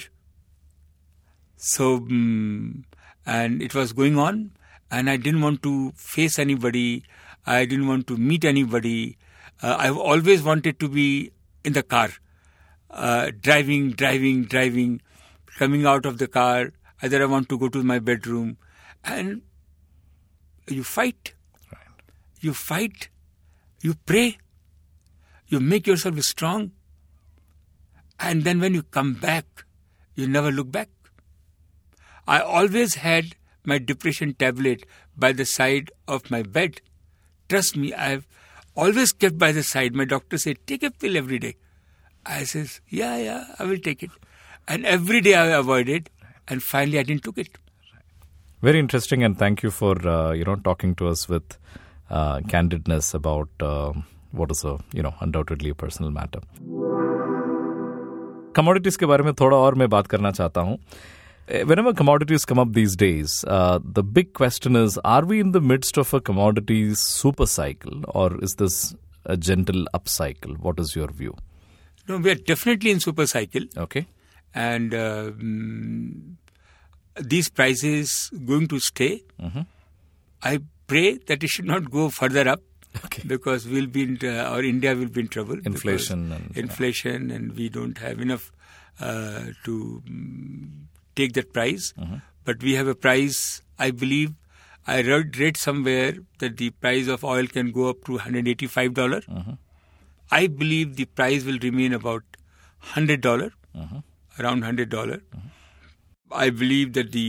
[1.58, 2.84] So, mm,
[3.26, 4.52] and it was going on,
[4.92, 7.04] and I didn't want to face anybody.
[7.46, 9.18] I didn't want to meet anybody.
[9.62, 11.32] Uh, I've always wanted to be
[11.64, 12.10] in the car,
[12.94, 15.02] uh, driving, driving, driving,
[15.58, 16.72] coming out of the car.
[17.02, 18.58] Either I want to go to my bedroom,
[19.04, 19.42] and
[20.68, 21.34] you fight.
[22.40, 23.10] You fight.
[23.82, 24.38] You pray.
[25.48, 26.72] You make yourself strong.
[28.20, 29.66] And then when you come back,
[30.16, 30.90] you never look back.
[32.28, 34.86] I always had my depression tablet
[35.18, 36.82] by the side of my bed.
[37.50, 38.28] Trust me, I've
[38.76, 39.94] always kept by the side.
[39.94, 41.56] My doctor said, take a pill every day.
[42.27, 44.11] I says, yeah, yeah, I will take it.
[44.67, 46.11] And every day I avoided,
[46.47, 47.49] and finally I didn't took it.
[48.61, 51.57] Very interesting, and thank you for uh, you know talking to us with
[52.11, 53.93] uh, candidness about uh,
[54.33, 56.41] what is a you know undoubtedly a personal matter.
[58.57, 60.79] Commodities के बारे में थोड़ा और मैं बात करना चाहता हूँ
[61.69, 65.61] Whenever commodities come up these days, uh, the big question is Are we in the
[65.61, 70.59] midst of a commodities super cycle or is this a gentle upcycle?
[70.59, 71.37] What is your view?
[72.08, 73.64] No, we are definitely in super cycle.
[73.78, 74.06] Okay.
[74.54, 76.36] and uh, mm,
[77.20, 79.24] these prices going to stay.
[80.42, 82.62] I pray that it should not go further up.
[83.06, 83.24] Okay.
[83.34, 85.58] Because we'll be in, uh, or India will be in trouble.
[85.66, 88.52] Inflation and- inflation, and we don't have enough
[89.00, 90.70] uh, to mm,
[91.16, 91.94] take that price.
[92.46, 93.62] But we have a price.
[93.80, 94.34] I believe
[94.86, 99.22] I read, read somewhere that the price of oil can go up to 185 dollar.
[100.36, 102.24] I believe the price will remain about
[102.94, 103.50] hundred dollar,
[104.40, 105.18] around hundred dollar.
[106.32, 107.26] I believe that the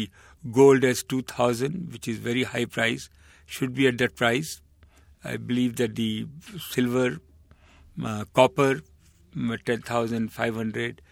[0.59, 3.09] gold as two thousand, which is very high price,
[3.57, 4.53] should be at that price.
[5.33, 6.27] I believe that the
[6.69, 7.19] silver,
[8.13, 8.71] uh, copper,
[9.71, 11.03] ten thousand five hundred,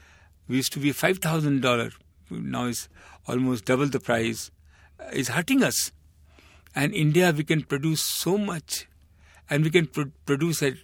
[0.61, 1.91] used to be five thousand dollar.
[2.31, 2.89] Now is
[3.29, 4.51] almost double the price.
[5.01, 5.83] uh, Is hurting us.
[6.75, 8.87] And India, we can produce so much,
[9.51, 10.75] and we can pro- produce at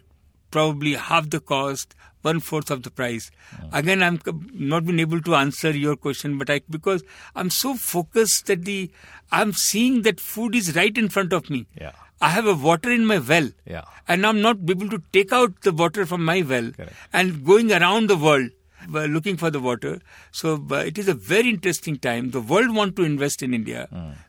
[0.50, 3.30] probably half the cost, one fourth of the price.
[3.72, 4.20] Again, I'm
[4.52, 7.02] not been able to answer your question, but I because
[7.37, 8.90] I'm so focused that the
[9.30, 11.66] I'm seeing that food is right in front of me.
[11.80, 11.92] Yeah.
[12.20, 13.82] I have a water in my well, Yeah.
[14.08, 16.92] and I'm not able to take out the water from my well Correct.
[17.12, 18.50] and going around the world
[18.92, 20.00] uh, looking for the water.
[20.32, 22.30] So uh, it is a very interesting time.
[22.32, 23.87] The world want to invest in India.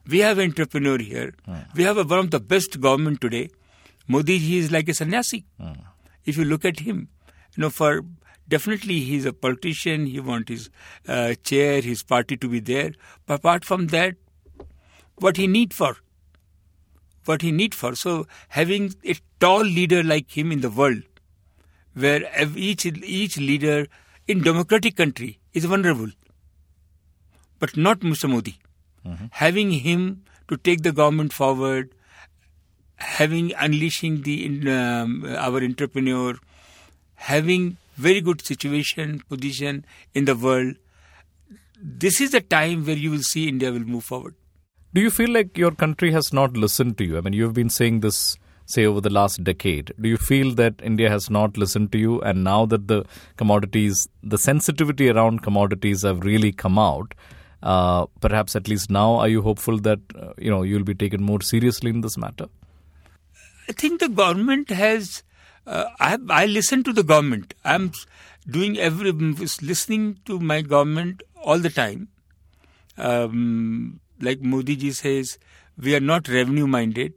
[0.08, 1.34] We have entrepreneur here.
[1.76, 3.50] We have a, one of the best government today.
[4.08, 5.46] Modi ji is like a sannyasi.
[6.26, 7.10] If you look at him,
[7.56, 8.04] you know, for
[8.48, 10.06] definitely he's a politician.
[10.06, 10.70] He wants his
[11.08, 12.92] uh, chair, his party to be there.
[13.26, 14.16] But apart from that,
[15.16, 15.98] what he need for?
[17.26, 17.96] What he need for?
[17.96, 21.04] So having a tall leader like him in the world,
[21.94, 22.22] where
[22.56, 23.88] each each leader
[24.28, 26.10] in democratic country is vulnerable,
[27.60, 28.30] but not Mr.
[28.30, 28.58] Modi.
[29.32, 31.94] Having him to take the government forward,
[33.00, 36.36] having unleashing the um, our entrepreneur,
[37.16, 40.76] having very good situation position in the world.
[41.82, 44.36] This is the time where you will see India will move forward.
[44.94, 47.18] Do you feel like your country has not listened to you?
[47.18, 49.94] I mean, you've been saying this, say, over the last decade.
[50.02, 52.22] Do you feel that India has not listened to you?
[52.22, 53.06] And now that the
[53.38, 57.14] commodities, the sensitivity around commodities have really come out,
[57.62, 61.22] uh, perhaps at least now, are you hopeful that, uh, you know, you'll be taken
[61.22, 62.48] more seriously in this matter?
[63.70, 65.24] I think the government has.
[65.68, 67.54] Uh, I, I listen to the government.
[67.64, 67.92] I'm
[68.50, 72.08] doing every, listening to my government all the time.
[72.98, 75.38] Um, like Modi ji says,
[75.78, 77.14] we are not revenue minded,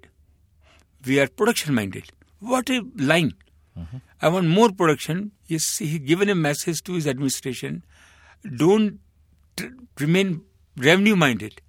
[1.06, 2.04] we are production minded.
[2.40, 3.32] What a line!
[3.78, 3.96] Mm-hmm.
[4.20, 5.32] I want more production.
[5.46, 7.82] Yes, he given a message to his administration.
[8.56, 9.00] Don't
[9.56, 10.42] t- remain
[10.76, 11.60] revenue minded.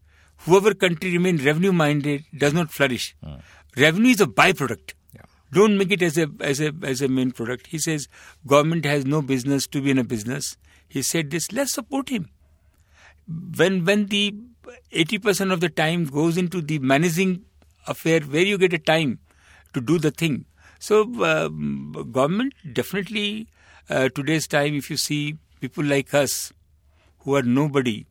[0.46, 3.16] Whoever country remain revenue minded does not flourish.
[3.26, 3.42] Mm.
[3.78, 4.94] Revenue is a byproduct.
[5.14, 5.22] Yeah.
[5.52, 7.68] Don't make it as a as a as a main product.
[7.68, 8.08] He says
[8.46, 10.58] government has no business to be in a business.
[10.88, 11.52] He said this.
[11.52, 12.30] Let's support him.
[13.58, 14.36] When when the
[14.92, 17.46] eighty percent of the time goes into the managing
[17.88, 19.20] affair, where you get a time
[19.74, 20.46] to do the thing.
[20.80, 23.48] So um, government definitely
[23.90, 26.54] uh, today's time, if you see people like us
[27.20, 28.06] who are nobody,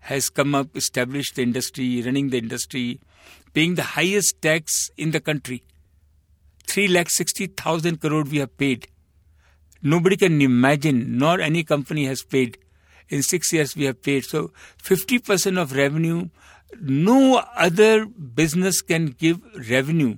[0.00, 3.00] has come up, established the industry, running the industry,
[3.52, 5.62] paying the highest tax in the country.
[6.66, 8.88] Three lakh sixty thousand crore we have paid.
[9.82, 12.58] Nobody can imagine, nor any company has paid.
[13.08, 14.24] In six years we have paid.
[14.24, 16.28] So fifty percent of revenue,
[16.80, 20.16] no other business can give revenue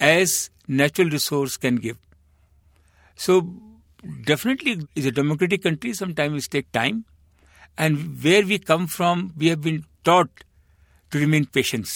[0.00, 1.96] as natural resource can give.
[3.16, 3.54] So
[4.24, 5.94] definitely is a democratic country.
[5.94, 7.04] Sometimes it take time.
[7.78, 10.44] And where we come from, we have been taught
[11.10, 11.88] to remain patient.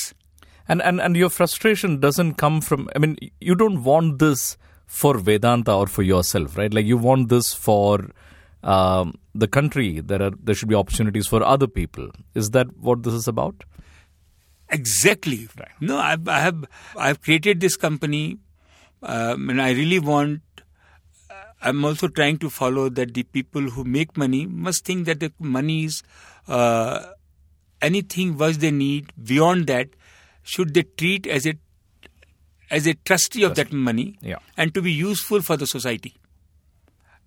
[0.68, 5.16] And, and, and your frustration doesn't come from, I mean, you don't want this for
[5.18, 6.72] Vedanta or for yourself, right?
[6.72, 8.10] Like you want this for
[8.62, 10.00] um, the country.
[10.00, 12.10] There are there should be opportunities for other people.
[12.34, 13.64] Is that what this is about?
[14.70, 15.48] Exactly.
[15.58, 15.68] Right.
[15.80, 16.64] No, I, I have
[16.96, 18.38] I have created this company,
[19.02, 20.42] um, and I really want.
[21.60, 25.32] I'm also trying to follow that the people who make money must think that the
[25.40, 26.02] money is
[26.46, 27.06] uh,
[27.82, 29.12] anything was they need.
[29.22, 29.88] Beyond that,
[30.54, 31.54] should they treat as a
[32.76, 34.40] as a trustee of that money yeah.
[34.56, 36.14] and to be useful for the society.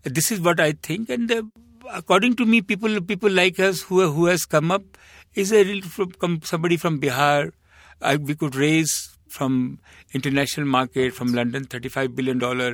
[0.03, 1.43] This is what I think, and uh,
[1.91, 4.97] according to me, people people like us who who has come up
[5.35, 7.51] is a real from somebody from Bihar.
[8.01, 8.93] Uh, we could raise
[9.29, 9.79] from
[10.19, 12.71] international market from London, thirty-five billion dollar.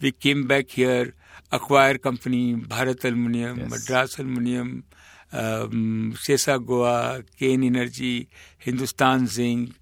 [0.00, 1.14] We came back here,
[1.50, 3.70] acquire company Bharat Aluminium, yes.
[3.70, 4.84] Madras Aluminium,
[5.32, 9.74] um, Sesa Goa, Cairn Energy, Hindustan Zinc,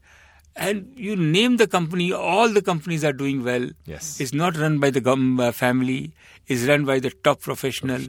[0.57, 3.69] and you name the company, all the companies are doing well.
[3.85, 4.21] Yes.
[4.21, 6.13] It's not run by the gum, uh, family,
[6.47, 8.01] it's run by the top professional.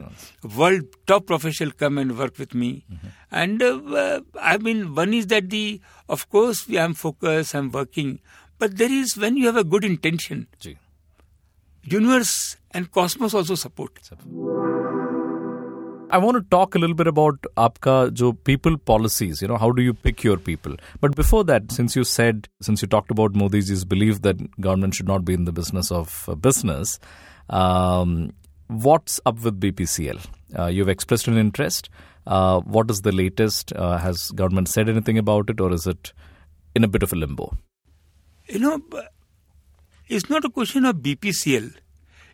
[0.56, 2.84] World top professional come and work with me.
[2.90, 3.06] Mm-hmm.
[3.30, 8.20] And uh, uh, I mean, one is that the, of course, I'm focused, I'm working,
[8.58, 10.78] but there is when you have a good intention, Gee.
[11.82, 13.98] universe and cosmos also support.
[14.02, 14.47] support.
[16.10, 19.42] I want to talk a little bit about aapka jo people policies.
[19.42, 20.74] You know, how do you pick your people?
[21.02, 25.06] But before that, since you said, since you talked about Modi's belief that government should
[25.06, 26.98] not be in the business of uh, business,
[27.50, 28.32] um,
[28.68, 30.24] what's up with BPCL?
[30.58, 31.90] Uh, you've expressed an interest.
[32.26, 33.74] Uh, what is the latest?
[33.74, 36.14] Uh, has government said anything about it, or is it
[36.74, 37.54] in a bit of a limbo?
[38.48, 38.80] You know,
[40.08, 41.74] it's not a question of BPCL.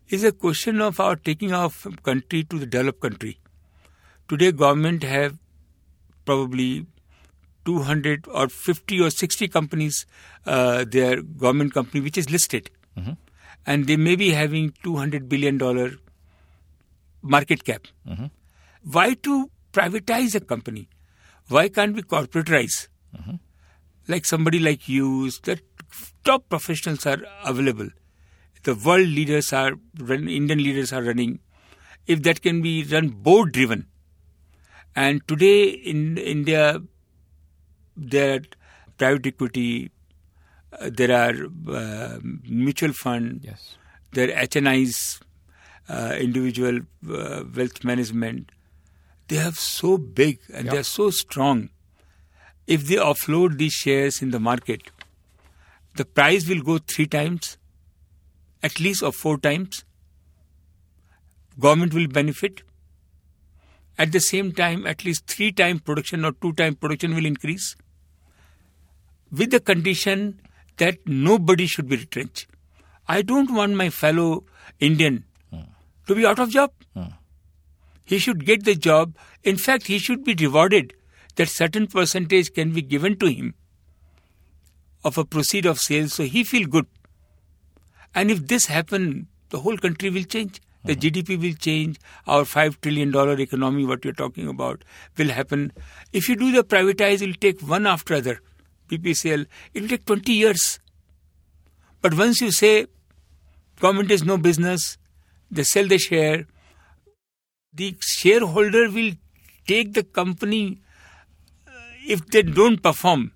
[0.09, 1.71] It's a question of our taking our
[2.05, 3.41] country to the developed country.
[4.29, 5.39] Today, government have
[6.25, 6.87] probably
[7.65, 10.07] 200 or 50 or 60 companies,
[10.47, 12.71] uh, their government company, which is listed.
[12.99, 13.13] Mm-hmm.
[13.67, 15.99] And they may be having $200 billion
[17.23, 17.87] market cap.
[18.09, 18.27] Mm-hmm.
[18.91, 20.89] Why to privatize a company?
[21.49, 22.89] Why can't we corporatize?
[23.17, 23.37] Mm-hmm.
[24.09, 25.61] Like somebody like you, the
[26.25, 27.89] top professionals are available.
[28.65, 31.41] The world leaders are, Indian leaders are running.
[32.07, 33.87] If that can be run board driven,
[34.97, 36.81] and today in India,
[37.97, 38.41] there are
[38.97, 39.91] private equity,
[40.73, 41.35] uh, there are
[41.75, 43.77] uh, mutual fund, yes.
[44.13, 45.21] there are HNIs,
[45.89, 46.81] uh, individual
[47.11, 48.51] uh, wealth management.
[49.29, 51.71] They are so big and they are so strong.
[52.67, 54.91] If they offload these shares in the market,
[55.97, 57.59] the price will go three times,
[58.63, 59.85] at least or four times.
[61.59, 62.63] Government will benefit
[63.99, 67.77] at the same time, at least three time production or two time production will increase
[69.31, 70.41] with the condition
[70.79, 72.47] that nobody should be retrenched.
[73.09, 74.45] I don't want my fellow
[74.81, 75.25] Indian
[76.07, 76.73] to be out of job.
[78.05, 79.17] He should get the job.
[79.43, 80.93] In fact, he should be rewarded
[81.37, 83.55] that certain percentage can be given to him
[85.05, 86.87] of a proceed of sales so he feel good.
[88.15, 90.61] And if this happen, the whole country will change.
[90.85, 91.99] The GDP will change.
[92.27, 94.85] Our $5 trillion economy, what you're talking about,
[95.17, 95.73] will happen.
[96.13, 98.41] If you do the privatize, it will take one after other.
[98.89, 100.79] BPCL, it will take 20 years.
[102.03, 102.87] But once you say
[103.81, 104.99] government is no business,
[105.51, 106.47] they sell the share,
[107.73, 109.13] the shareholder will
[109.67, 110.81] take the company
[111.67, 111.71] uh,
[112.07, 113.33] if they don't perform.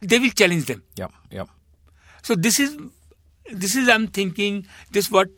[0.00, 0.82] They will challenge them.
[0.96, 1.44] Yeah, yeah.
[2.22, 2.76] So this is
[3.50, 5.28] this is I'm thinking this what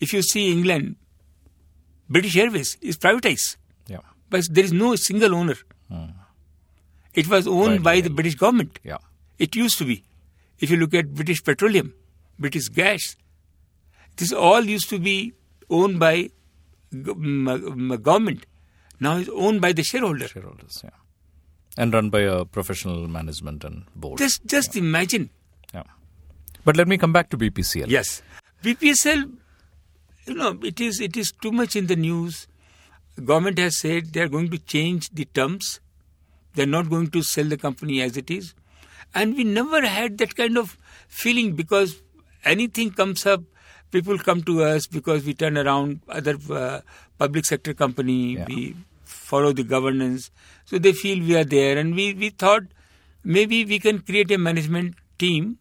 [0.00, 0.96] if you see England,
[2.08, 3.98] British Airways is privatized, Yeah.
[4.30, 5.56] but there is no single owner.
[5.88, 6.06] Hmm.
[7.14, 8.04] It was owned Right, by right.
[8.04, 8.78] the British government.
[8.84, 8.98] Yeah.
[9.38, 10.04] It used to be.
[10.58, 11.94] If you look at British Petroleum,
[12.38, 13.16] British Gas,
[14.16, 15.32] this all used to be
[15.70, 16.30] owned by g-
[17.10, 18.46] m- m- government.
[19.00, 20.28] Now it's owned by the shareholder.
[20.28, 20.90] Shareholders, yeah.
[21.76, 24.18] And run by a professional management and board.
[24.18, 25.30] Just just imagine.
[25.72, 25.84] yeah.
[26.64, 27.88] But let me come back to BPCL.
[27.88, 28.22] Yes.
[28.62, 29.30] BPCL,
[30.30, 32.46] you know, it is it is too much in the news.
[33.30, 35.80] Government has said they are going to change the terms.
[36.54, 38.54] They are not going to sell the company as it is.
[39.14, 40.76] And we never had that kind of
[41.08, 41.96] feeling because
[42.44, 43.42] anything comes up,
[43.90, 46.80] people come to us because we turn around other uh,
[47.18, 48.44] public sector company, Yeah.
[48.48, 50.30] we follow the governance.
[50.64, 51.76] So they feel we are there.
[51.78, 52.62] And we, we thought
[53.24, 55.58] maybe we can create a management team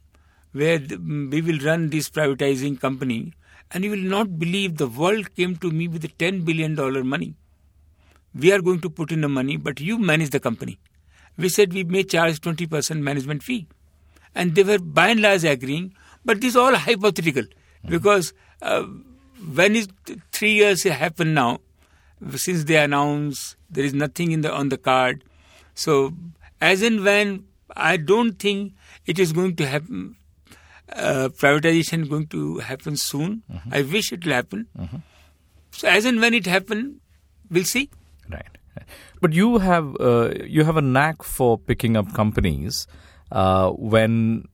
[0.51, 3.33] where we will run this privatizing company.
[3.71, 6.75] And you will not believe the world came to me with a $10 billion
[7.07, 7.35] money.
[8.33, 10.79] We are going to put in the money, but you manage the company.
[11.37, 13.67] We said we may charge 20% management fee.
[14.35, 15.93] And they were by and large agreeing,
[16.25, 17.43] but this is all hypothetical
[17.87, 18.83] because uh,
[19.53, 19.87] when is
[20.31, 21.59] three years happen now,
[22.35, 25.23] since they announced there is nothing in the on the card.
[25.73, 26.13] So
[26.59, 27.45] as and when
[27.75, 28.73] I don't think
[29.05, 30.15] it is going to happen,
[30.93, 33.43] uh, privatization going to happen soon.
[33.71, 34.67] I wish it will happen.
[35.71, 36.99] So as and when it happen,
[37.49, 37.89] we'll see.
[38.29, 38.45] Right.
[38.75, 38.85] right.
[39.21, 42.87] But you have uh, you have a knack for picking up companies
[43.31, 44.47] uh, when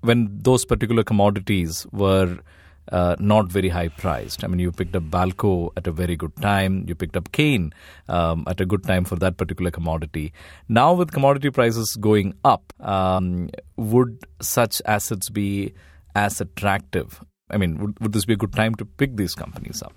[0.00, 2.38] when those particular commodities were
[2.88, 4.42] uh, not very high priced.
[4.44, 6.84] I mean, you picked up Balco at a very good time.
[6.88, 7.72] You picked up Cairn
[8.08, 10.32] um, at a good time for that particular commodity.
[10.68, 15.72] Now, with commodity prices going up, um, would such assets be
[16.14, 17.22] as attractive?
[17.50, 19.92] I mean, would, would this be a good time to pick these companies up?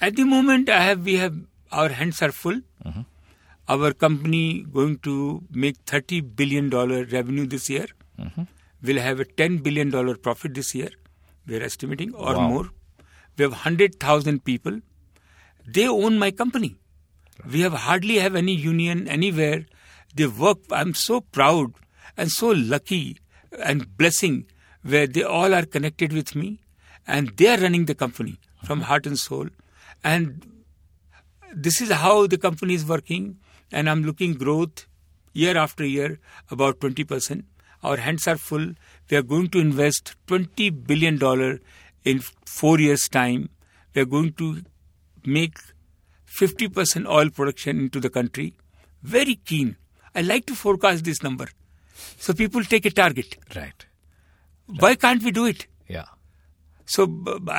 [0.00, 1.36] At the moment, I have we have
[1.70, 2.60] our hands are full.
[3.68, 7.86] Our company going to make thirty billion dollar revenue this year.
[8.82, 10.90] We'll have a ten billion dollar profit this year.
[11.46, 12.48] We're estimating or Wow.
[12.48, 12.70] more.
[13.36, 14.80] We have hundred thousand people.
[15.66, 16.76] They own my company.
[17.50, 19.66] We have hardly have any union anywhere.
[20.14, 20.58] They work.
[20.70, 21.72] I'm so proud
[22.16, 23.18] and so lucky
[23.58, 24.46] and blessing
[24.82, 26.60] where they all are connected with me
[27.06, 29.48] and they are running the company from heart and soul.
[30.04, 30.46] And
[31.54, 33.36] this is how the company is working
[33.70, 34.86] and i'm looking growth
[35.34, 36.18] year after year
[36.50, 37.42] about 20%
[37.82, 38.64] our hands are full
[39.10, 41.50] we are going to invest 20 billion dollar
[42.04, 43.48] in 4 years time
[43.94, 44.48] we are going to
[45.24, 45.58] make
[46.40, 48.46] 50% oil production into the country
[49.16, 49.76] very keen
[50.14, 51.48] i like to forecast this number
[52.18, 53.86] so people take a target Right.
[54.84, 56.08] why can't we do it Yeah.
[56.94, 57.04] so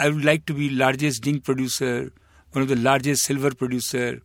[0.02, 2.12] I would like to be largest zinc producer,
[2.56, 4.22] one of the largest silver producer.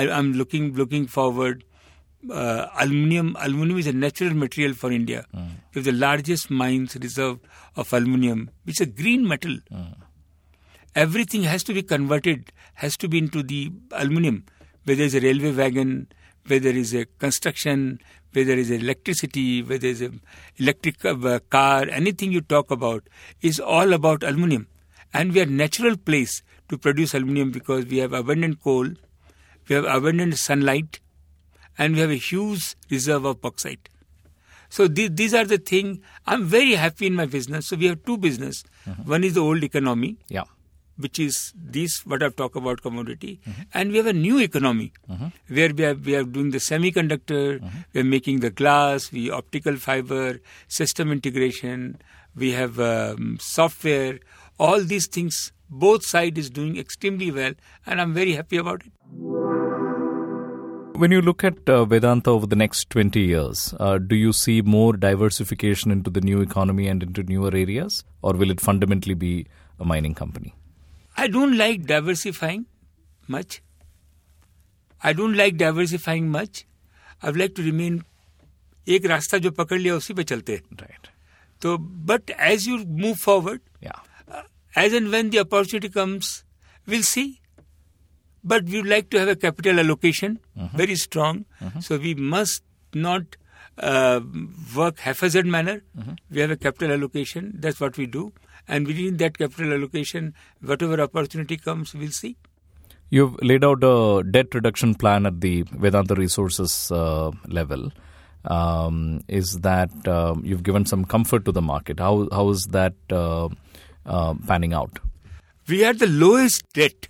[0.00, 1.64] I, I'm looking looking forward.
[2.30, 5.26] Uh, aluminium aluminium is a natural material for India.
[5.34, 7.38] We have the largest mines reserve
[7.76, 9.58] of aluminium, which is a green metal.
[10.94, 14.44] Everything has to be converted, has to be into the aluminium.
[14.84, 16.08] Whether it's a railway wagon,
[16.46, 18.00] whether it's a construction,
[18.32, 20.10] whether it's electricity, whether it's a
[20.58, 23.08] electric uh, car, anything you talk about
[23.42, 24.66] is all about aluminium.
[25.12, 28.88] And we are natural place to produce aluminium because we have abundant coal,
[29.68, 31.00] we have abundant sunlight,
[31.78, 33.88] and we have a huge reserve of bauxite.
[34.68, 36.02] So these, these are the thing.
[36.26, 37.68] I'm very happy in my business.
[37.68, 38.64] So we have two business.
[38.88, 39.08] Mm-hmm.
[39.08, 40.44] One is the old economy, Yeah.
[40.96, 43.62] which is this what I've talked about commodity, mm-hmm.
[43.72, 45.26] and we have a new economy mm-hmm.
[45.58, 47.46] where we are we are doing the semiconductor,
[47.92, 51.98] we are making the glass, we optical fiber, system integration,
[52.44, 54.20] we have um, software,
[54.58, 55.50] all these things.
[55.68, 57.54] Both side is doing extremely well,
[57.86, 58.93] and I'm very happy about it.
[61.01, 64.61] When you look at uh, Vedanta over the next 20 years, uh, do you see
[64.61, 68.03] more diversification into the new economy and into newer areas?
[68.21, 69.47] Or will it fundamentally be
[69.79, 70.53] a mining company?
[71.15, 72.65] I don't like diversifying
[73.27, 73.61] much.
[75.01, 76.65] I don't like diversifying much.
[77.23, 78.03] I would like to remain
[78.87, 81.07] एक रास्ता जो पकड़ लिया उसी पे चलते हैं Right.
[81.61, 81.77] तो
[82.11, 83.99] but as you move forward Yeah.
[84.83, 86.29] as and when the opportunity comes,
[86.91, 87.27] we'll see.
[88.44, 90.38] but we would like to have a capital allocation,
[90.74, 91.46] very strong.
[91.80, 93.36] So we must not
[93.78, 94.20] uh,
[94.76, 95.82] work haphazard manner.
[96.30, 97.52] We have a capital allocation.
[97.58, 98.32] That's what we do.
[98.68, 102.36] And within that capital allocation, whatever opportunity comes, we'll see.
[103.10, 107.92] You've laid out a debt reduction plan at the Vedanta Resources uh, level.
[108.46, 111.98] Um, is that uh, you've given some comfort to the market?
[111.98, 113.48] How how is that uh,
[114.04, 114.98] uh panning out?
[115.66, 117.08] We had the lowest debt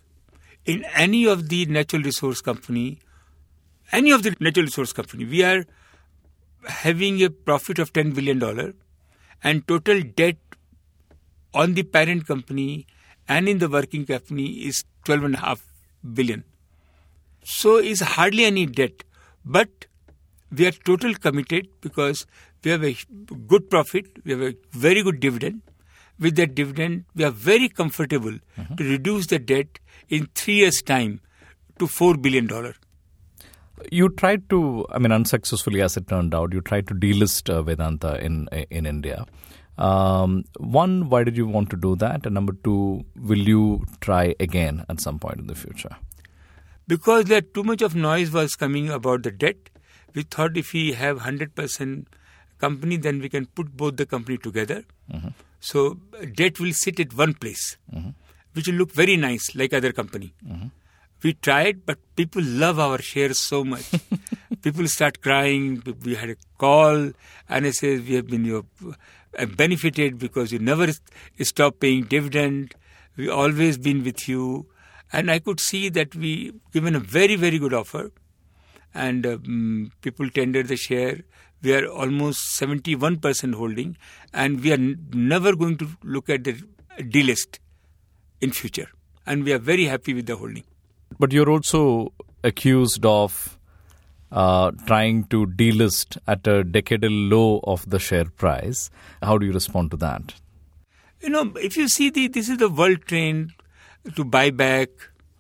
[0.65, 2.99] in any of the natural resource company,
[3.93, 5.25] any of the natural resource company.
[5.25, 5.65] We are
[6.67, 8.75] having a profit of ten billion dollar,
[9.43, 10.37] and total debt
[11.53, 12.87] on the parent company
[13.29, 15.67] and in the working company is twelve and a half
[16.13, 16.45] billion.
[17.45, 19.05] So is hardly any debt,
[19.45, 19.87] but
[20.51, 22.27] we are total committed because
[22.63, 22.97] we have a
[23.47, 25.61] good profit, we have a very good dividend.
[26.19, 28.77] With that dividend, we are very comfortable mm-hmm.
[28.77, 31.21] to reduce the debt in three years' time
[31.79, 32.75] to four billion dollar.
[33.91, 37.63] You tried to, I mean, unsuccessfully as it turned out, you tried to delist uh,
[37.63, 39.27] Vedanta in in India.
[39.77, 42.27] Um, one, why did you want to do that?
[42.27, 45.97] And number two, will you try again at some point in the future?
[46.87, 49.71] Because there too much of noise was coming about the debt,
[50.15, 52.07] we thought if we have 100%
[52.59, 54.85] company, then we can put both the company together.
[55.13, 55.29] Mm-hmm.
[55.61, 55.99] So
[56.35, 58.11] debt will sit at one place, mm-hmm.
[58.55, 60.33] Which will look very nice like other company.
[60.47, 60.69] Mm-hmm.
[61.23, 63.91] We tried, but people love our shares so much.
[64.63, 65.83] people start crying.
[66.05, 67.13] We had a call,
[67.49, 68.65] and I said, we have been your
[69.57, 70.89] benefited because you never
[71.41, 72.75] stop paying dividend.
[73.17, 74.67] We always been with you,
[75.13, 78.11] and I could see that we given a very very good offer,
[78.93, 81.21] and um, people tendered the share.
[81.63, 83.97] We are almost seventy one percent holding,
[84.33, 86.55] and we are n- never going to look at the
[86.99, 87.59] delist
[88.41, 88.89] in future,
[89.27, 90.65] and we are very happy with the holding.
[91.19, 92.13] But you're also
[92.43, 93.59] accused of
[94.33, 98.91] uh, trying to delist at a decadal low of the share price.
[99.23, 100.35] How do you respond to that?
[101.21, 103.53] You know, if you see the this is the world trend
[104.17, 104.89] to buy back,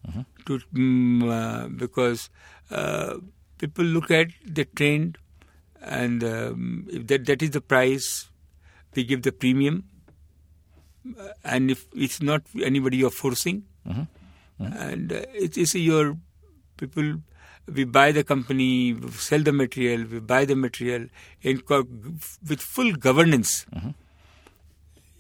[0.09, 0.23] mm-hmm.
[0.47, 2.31] to um, uh, because
[2.71, 3.17] uh,
[3.59, 5.19] people look at the trend,
[5.83, 8.31] and um, if that that is the price,
[8.95, 9.85] we give the premium,
[11.45, 14.03] and if it's not anybody you're forcing, mm-hmm.
[14.63, 14.77] Mm-hmm.
[14.77, 16.17] and uh, it is your
[16.77, 17.21] people
[17.73, 21.07] we buy the company, we sell the material, we buy the material
[21.43, 23.67] in with full governance.
[23.75, 23.91] Mm-hmm.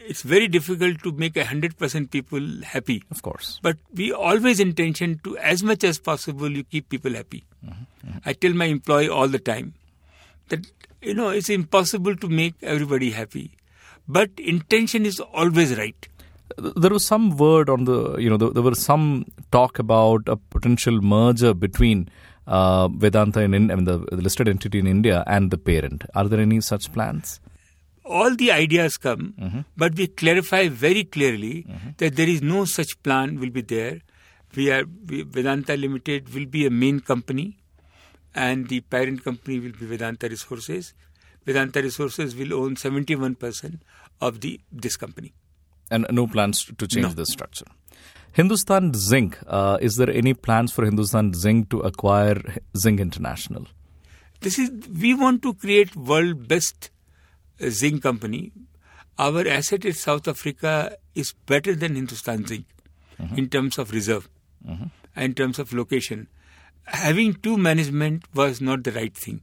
[0.00, 3.02] It's very difficult to make a hundred percent people happy.
[3.10, 7.44] Of course, but we always intention to as much as possible you keep people happy.
[7.64, 8.08] Mm-hmm.
[8.08, 8.18] Mm-hmm.
[8.26, 9.72] I tell my employee all the time
[10.48, 10.66] that
[11.00, 13.52] you know it's impossible to make everybody happy,
[14.06, 16.08] but intention is always right
[16.58, 20.36] there was some word on the you know there, there was some talk about a
[20.36, 22.08] potential merger between
[22.46, 26.04] uh, Vedanta in, in I mean, the, the, listed entity in India and the parent.
[26.14, 27.40] Are there any such plans?
[28.04, 29.60] All the ideas come, mm-hmm.
[29.76, 31.90] but we clarify very clearly mm-hmm.
[31.96, 34.00] that there is no such plan will be there.
[34.54, 37.56] We are we, Vedanta Limited will be a main company,
[38.34, 40.92] and the parent company will be Vedanta Resources.
[41.44, 43.82] Vedanta Resources will own seventy one percent
[44.20, 45.32] of the this company.
[45.90, 47.12] And no plans to change no.
[47.12, 47.66] the structure.
[48.32, 52.40] Hindustan Zinc, uh, is there any plans for Hindustan Zinc to acquire
[52.76, 53.66] Zinc International?
[54.40, 56.90] This is we want to create world best
[57.60, 58.52] uh, zinc company.
[59.18, 62.66] Our asset in South Africa is better than Hindustan Zinc
[63.20, 63.38] mm-hmm.
[63.38, 64.28] in terms of reserve,
[64.68, 64.86] mm-hmm.
[65.20, 66.26] in terms of location.
[66.86, 69.42] Having two management was not the right thing.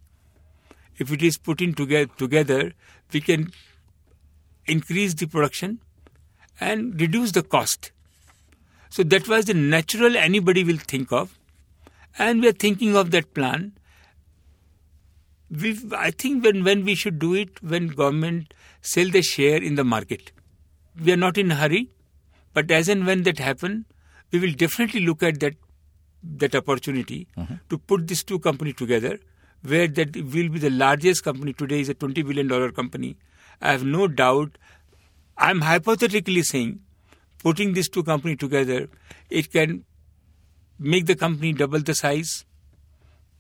[1.02, 2.74] If it is put in together, together,
[3.12, 3.52] we can
[4.66, 5.80] increase the production
[6.70, 7.92] and reduce the cost.
[8.90, 11.38] So that was the natural anybody will think of.
[12.18, 13.72] And we are thinking of that plan.
[15.62, 19.76] we I think when, when we should do it, when government sell the share in
[19.76, 20.32] the market.
[21.08, 21.90] We are not in a hurry,
[22.54, 23.86] but as and when that happen,
[24.32, 25.56] we will definitely look at that
[26.44, 27.56] that opportunity uh-huh.
[27.70, 29.18] to put these two companies together,
[29.64, 33.18] where that will be the largest company today is a twenty billion dollar company.
[33.62, 34.58] I have no doubt.
[35.38, 36.80] I'm hypothetically saying
[37.44, 38.88] putting these two companies together,
[39.30, 39.86] it can
[40.80, 42.46] make the company double the size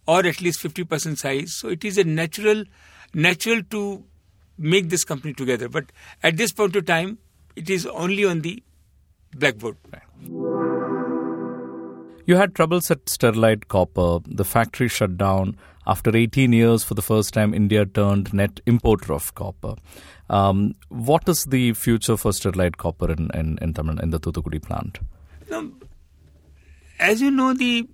[0.07, 1.53] or at least 50% size.
[1.53, 2.63] So it is a natural,
[3.13, 4.03] natural to
[4.57, 5.69] make this company together.
[5.69, 5.86] But
[6.24, 7.19] at this point of time,
[7.55, 8.63] it is only on the
[9.36, 9.78] blackboard.
[12.26, 14.19] You had troubles at Sterlite Copper.
[14.26, 15.57] The factory shut down.
[15.88, 19.76] After 18 years, for the first time, India turned net importer of copper.
[20.30, 24.61] Um, what is the future for Sterlite Copper in, in, in, Tamil, in the Thoothukudi
[24.61, 24.99] plant?
[25.49, 25.69] Now,
[26.99, 27.89] as you know, the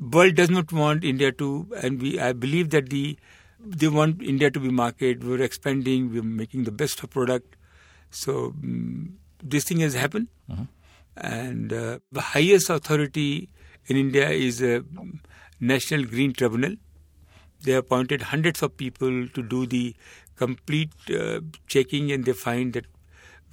[0.00, 3.16] world does not want India to, and we I believe that the
[3.60, 5.22] they want India to be market.
[5.24, 6.12] We're expanding.
[6.12, 7.56] We're making the best of product.
[8.10, 10.64] So um, this thing has happened, uh-huh.
[11.20, 13.48] And uh, the highest authority
[13.86, 14.84] in India is a
[15.60, 16.76] National Green Tribunal.
[17.62, 19.96] They appointed hundreds of people to do the
[20.36, 22.86] complete uh, checking, and they find that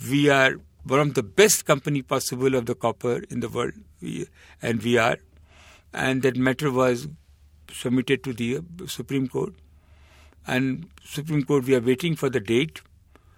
[0.09, 4.27] we are one of the best company possible of the copper in the world, we,
[4.61, 5.17] and we are.
[5.91, 7.07] And that matter was
[7.71, 9.55] submitted to the Supreme Court.
[10.45, 12.81] And Supreme Court, we are waiting for the date.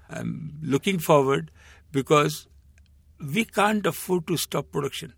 [0.10, 1.52] I'm looking forward
[1.92, 2.48] because
[3.20, 5.14] we can't afford to stop production,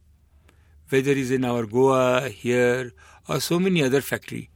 [0.90, 2.94] whether it's in our Goa, here,
[3.28, 4.50] or so many other factory.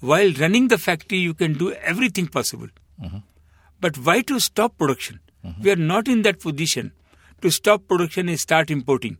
[0.00, 2.68] While running the factory, you can do everything possible.
[3.80, 5.20] But why to stop production?
[5.62, 6.92] We are not in that position
[7.42, 9.18] to stop production and start importing.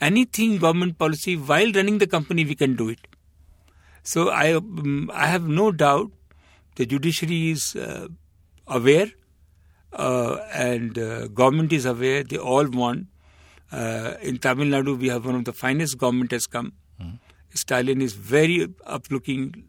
[0.00, 3.06] Anything government policy while running the company, we can do it.
[4.02, 6.10] So I, um, I have no doubt
[6.76, 8.08] the judiciary is uh,
[8.66, 9.08] aware
[9.92, 12.22] and uh, government is aware.
[12.24, 13.06] They all want.
[13.72, 16.72] Uh, in Tamil Nadu, we have one of the finest government has come.
[17.54, 19.64] Stalin is very up-looking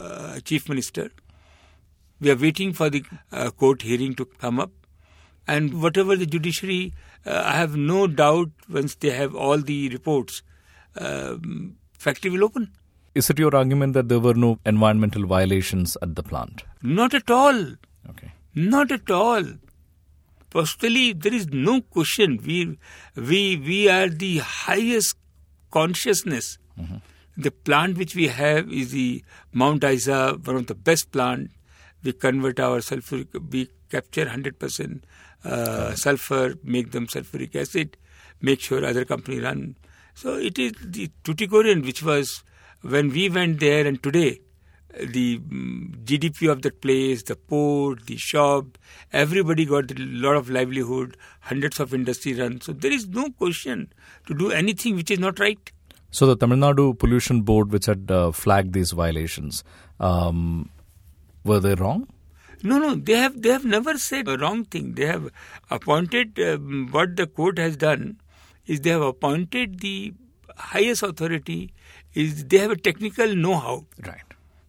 [0.00, 1.10] uh, chief minister.
[2.20, 4.72] We are waiting for the uh, court hearing to come up.
[5.46, 6.92] And whatever the judiciary,
[7.24, 10.42] uh, I have no doubt once they have all the reports,
[10.96, 12.72] um, factory will open.
[13.14, 16.64] Is it your argument that there were no environmental violations at the plant?
[16.82, 17.74] Not at all.
[18.10, 18.32] Okay.
[18.58, 19.44] Not at all.
[20.50, 22.40] Personally, there is no question.
[22.44, 22.76] We,
[23.14, 25.14] we, we are the highest
[25.70, 26.58] consciousness.
[27.36, 31.52] The plant which we have is the Mount Isa, one of the best plant.
[32.02, 35.02] We convert our sulfuric, we capture 100%
[35.44, 37.96] uh, sulfur, make them sulfuric acid,
[38.40, 39.76] make sure other company run.
[40.14, 42.42] So it is the Tuticorin which was
[42.82, 44.40] when we went there and today
[45.06, 48.78] the GDP of that place, the port, the shop,
[49.12, 52.60] everybody got a lot of livelihood, hundreds of industry run.
[52.60, 53.92] So there is no question
[54.26, 55.72] to do anything which is not right.
[56.10, 59.62] So the Tamil Nadu Pollution Board, which had uh, flagged these violations,
[60.00, 60.70] um,
[61.44, 62.08] were they wrong?
[62.62, 64.94] No, no, they have they have never said a wrong thing.
[64.94, 65.30] They have
[65.70, 68.20] appointed um, what the court has done
[68.66, 70.12] is they have appointed the
[70.56, 71.72] highest authority.
[72.14, 73.86] Is they have a technical know-how.
[74.04, 74.27] Right.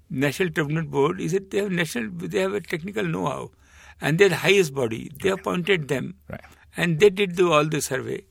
[0.10, 3.51] National Tribunal Board is it they have national they have a technical know-how,
[4.01, 5.12] and they're the highest body.
[5.22, 6.41] They appointed them, Right.
[6.78, 8.24] and they did the, all the survey.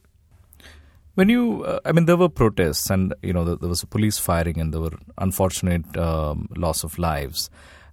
[1.14, 3.86] When you, uh, I mean, there were protests, and you know, there, there was a
[3.86, 7.50] police firing, and there were unfortunate um, loss of lives.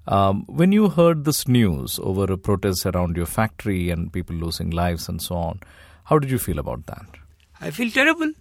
[0.07, 4.69] Um, when you heard this news over a protest around your factory and people losing
[4.69, 5.59] lives and so on,
[6.03, 7.05] how did you feel about that?
[7.59, 8.31] I feel terrible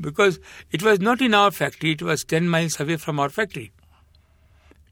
[0.00, 0.38] because
[0.70, 1.90] it was not in our factory.
[1.92, 3.72] It was ten miles away from our factory.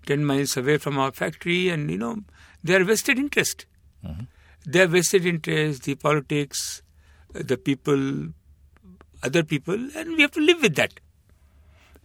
[0.06, 2.22] Ten miles away from our factory, and you know,
[2.64, 3.66] their vested interest.
[4.04, 4.24] Mm-hmm.
[4.64, 6.82] Their vested interest, the politics,
[7.32, 8.28] the people,
[9.22, 11.00] other people, and we have to live with that.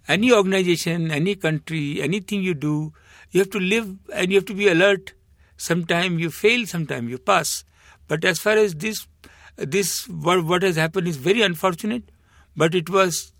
[0.07, 2.91] Any organization, any country, anything you do,
[3.29, 5.13] you have to live and you have to be alert.
[5.57, 7.63] Sometimes you fail, sometimes you pass.
[8.07, 9.07] But as far as this,
[9.55, 12.09] this what, what has happened is very unfortunate.
[12.57, 13.31] But it was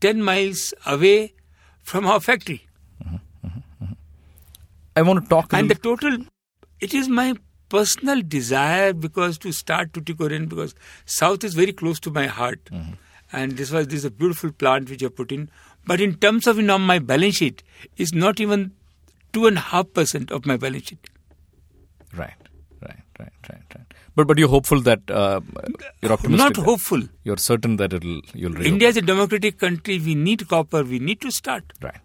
[0.00, 1.34] ten miles away
[1.82, 2.68] from our factory,
[4.96, 5.52] I want to talk.
[5.52, 6.18] And the total.
[6.80, 7.34] It is my
[7.68, 10.74] personal desire because to start Tuticorin because
[11.04, 12.70] South is very close to my heart,
[13.32, 15.50] and this was this is a beautiful plant which I put in.
[15.86, 17.62] But in terms of you know, my balance sheet,
[17.96, 18.72] is not even
[19.32, 21.08] two and a half percent of my balance sheet.
[22.16, 22.34] right,
[22.82, 23.94] right, right, right, right.
[24.16, 25.40] But but you're hopeful that uh,
[26.02, 26.56] you're optimistic.
[26.56, 27.02] Not hopeful.
[27.24, 28.52] You're certain that it'll you'll.
[28.52, 28.66] reopen.
[28.66, 29.98] India is a democratic country.
[29.98, 30.82] We need copper.
[30.82, 31.72] We need to start.
[31.80, 32.00] Right.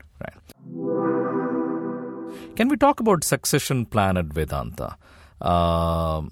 [2.55, 4.97] Can we talk about succession plan at Vedanta?
[5.41, 6.31] Um,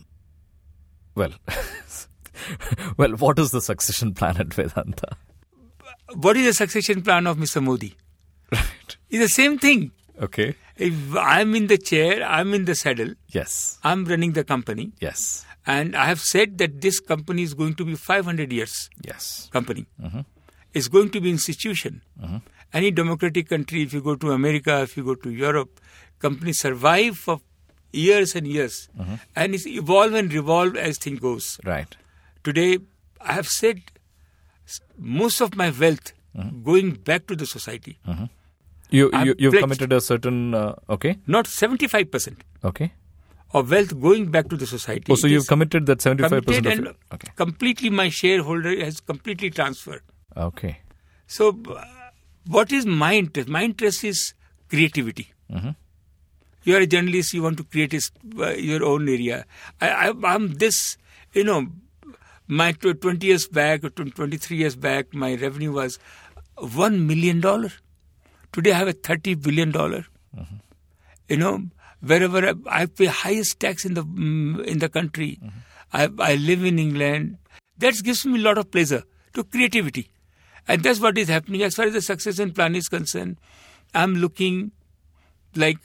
[1.15, 1.31] well,
[2.97, 5.17] well, what is the succession plan at Vedanta?
[6.15, 7.61] What is the succession plan of Mr.
[7.61, 7.95] Modi?
[8.51, 8.97] Right.
[9.09, 9.91] It's the same thing.
[10.21, 10.55] Okay.
[10.77, 13.13] If I'm in the chair, I'm in the saddle.
[13.29, 13.77] Yes.
[13.83, 14.93] I'm running the company.
[15.01, 15.45] Yes.
[15.65, 19.49] And I have said that this company is going to be 500 years Yes.
[19.51, 19.85] company.
[20.73, 22.01] It's going to be institution.
[22.73, 25.79] Any democratic country, if you go to America, if you go to Europe,
[26.19, 27.39] companies survive for
[27.91, 28.89] years and years,
[29.35, 31.59] and it's evolve and revolve as thing goes.
[31.63, 31.95] Right.
[32.43, 32.79] Today,
[33.21, 33.81] I have said
[34.97, 36.13] most of my wealth
[36.63, 37.99] going back to the society,
[38.89, 39.63] You I'm you you've pledged.
[39.63, 42.91] committed a certain uh, okay not 75 percent okay.
[43.59, 45.11] of wealth going back to the society.
[45.11, 47.15] Oh, so It you've committed that seventy five percent committed of it.
[47.17, 47.31] Okay.
[47.35, 50.03] completely my shareholder has completely transferred.
[50.35, 50.77] Okay.
[51.27, 51.85] So, uh,
[52.47, 53.49] what is my interest?
[53.49, 54.33] My interest is
[54.69, 55.31] creativity.
[56.65, 57.33] You are a journalist.
[57.33, 59.45] You want to create is, uh, your own area.
[59.81, 60.97] I, I, I'm this.
[61.33, 61.67] You know,
[62.47, 65.99] my tw- 20 years back or tw- 23 years back, my revenue was
[66.57, 67.71] one million dollar.
[68.53, 70.05] Today I have a thirty billion dollar.
[70.37, 70.55] Mm-hmm.
[71.27, 71.63] You know,
[72.01, 75.59] wherever I, I, pay highest tax in the mm, in the country, Mm-hmm.
[75.91, 77.37] I, I live in England.
[77.77, 80.09] That gives me a lot of pleasure to creativity,
[80.67, 83.37] and that's what is happening as far as the succession plan is concerned.
[83.93, 84.71] I'm looking
[85.55, 85.77] like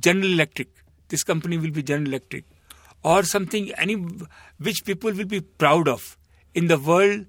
[0.00, 0.68] General Electric.
[1.08, 2.44] This company will be General Electric,
[3.02, 3.94] or something any
[4.58, 6.16] which people will be proud of
[6.54, 7.26] in the world.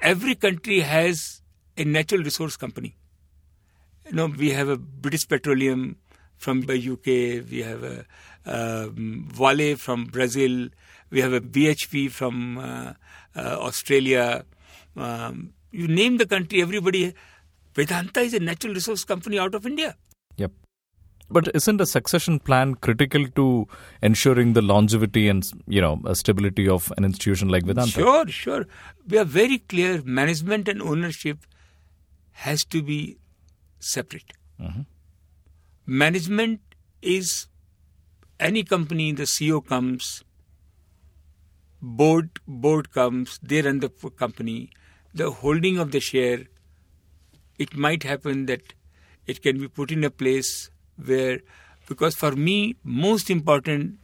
[0.00, 1.42] Every country has
[1.76, 2.96] a natural resource company.
[4.06, 5.96] You know, we have a British Petroleum
[6.36, 8.04] from the UK, we have a
[8.44, 10.68] um, Vale from Brazil,
[11.10, 12.92] we have a BHP from uh,
[13.34, 14.44] uh, Australia.
[14.96, 17.14] Um, you name the country, everybody.
[17.74, 19.96] Vedanta is a natural resource company out of India.
[20.36, 20.52] Yep.
[21.28, 23.66] But isn't a succession plan critical to
[24.00, 27.90] ensuring the longevity and you know stability of an institution like Vedanta?
[27.90, 28.66] Sure, sure.
[29.08, 30.02] We are very clear.
[30.04, 31.38] Management and ownership
[32.32, 33.18] has to be
[33.80, 34.32] separate.
[34.60, 34.82] Mm-hmm.
[35.86, 36.60] Management
[37.02, 37.48] is
[38.38, 39.12] any company.
[39.12, 40.24] The CEO comes,
[41.82, 43.38] board board comes.
[43.42, 44.70] They run the company.
[45.16, 46.40] The holding of the share.
[47.58, 48.74] It might happen that
[49.26, 50.70] it can be put in a place
[51.02, 51.40] where,
[51.88, 53.98] because for me, most important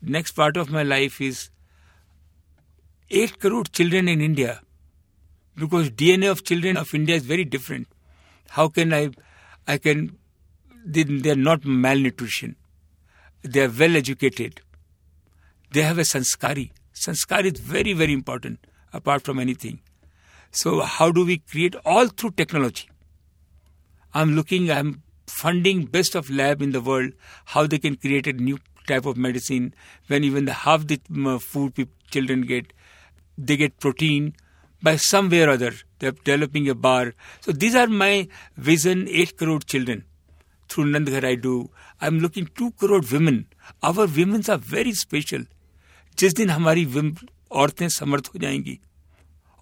[0.00, 1.50] next part of my life is
[3.10, 4.62] 8 crore children in India
[5.54, 7.86] because DNA of children of India is very different.
[8.48, 9.10] How can I,
[9.68, 10.16] I can,
[10.84, 12.56] they, they're not malnutrition.
[13.42, 14.60] They are well educated.
[15.72, 16.72] They have a sanskari.
[16.94, 19.80] Sanskari is very, very important apart from anything.
[20.51, 22.89] So how do we create all through technology?
[24.13, 27.11] I'm looking, I'm funding best of lab in the world,
[27.45, 28.57] how they can create a new
[28.87, 29.73] type of medicine
[30.07, 32.71] when even the half the um, food peop children get,
[33.37, 34.33] they get protein
[34.81, 35.73] by some way or other.
[35.99, 37.13] They're developing a bar.
[37.41, 40.05] So these are my vision, 8 crore children.
[40.69, 41.69] Through Nandghar I do.
[42.01, 43.47] I'm looking 2 crore women.
[43.83, 45.45] Our women are very special.
[46.19, 48.79] जिस दिन हमारी Vim- औरतें समर्थ हो जाएंगी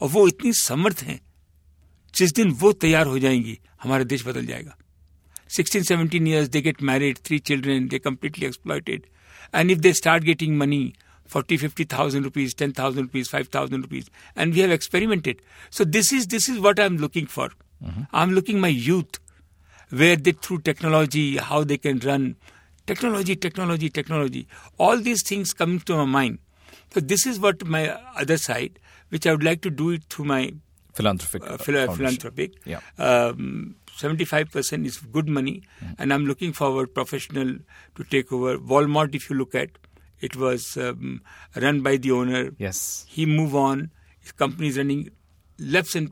[0.00, 1.20] और वो इतनी समर्थ हैं।
[2.14, 4.76] जिस दिन वो तैयार हो जाएँगी हमारा देश बदल जाएगा।
[5.48, 9.06] Sixteen seventeen years they get married three children they completely exploited
[9.54, 10.92] and if they start getting money
[11.30, 15.40] forty fifty thousand rupees ten thousand rupees five thousand rupees and we have experimented
[15.72, 19.20] so this is this is what I am looking for I am looking my youth
[19.92, 22.34] where did through technology how they can run
[22.88, 24.46] technology technology technology
[24.80, 26.38] all these things coming to my mind
[26.94, 28.78] तो this is what my other side
[29.10, 30.42] which i would like to do it through my
[30.94, 31.42] Philanthropic.
[31.48, 32.54] uh, uh, phila- philanthropic.
[32.64, 32.80] Yeah.
[32.98, 35.62] Um, 75% is good money,
[35.98, 37.58] and I'm looking forward professional
[37.96, 38.58] to take over.
[38.58, 39.70] Walmart, if you look at,
[40.20, 41.22] it was um,
[41.54, 42.50] run by the owner.
[42.58, 43.06] Yes.
[43.08, 43.90] He move on.
[44.20, 45.10] His company is running
[45.58, 46.10] leaps and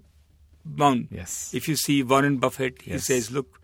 [0.64, 1.08] bound.
[1.10, 1.52] Yes.
[1.54, 3.06] If you see Warren Buffett, he Yes.
[3.06, 3.57] says, "Look,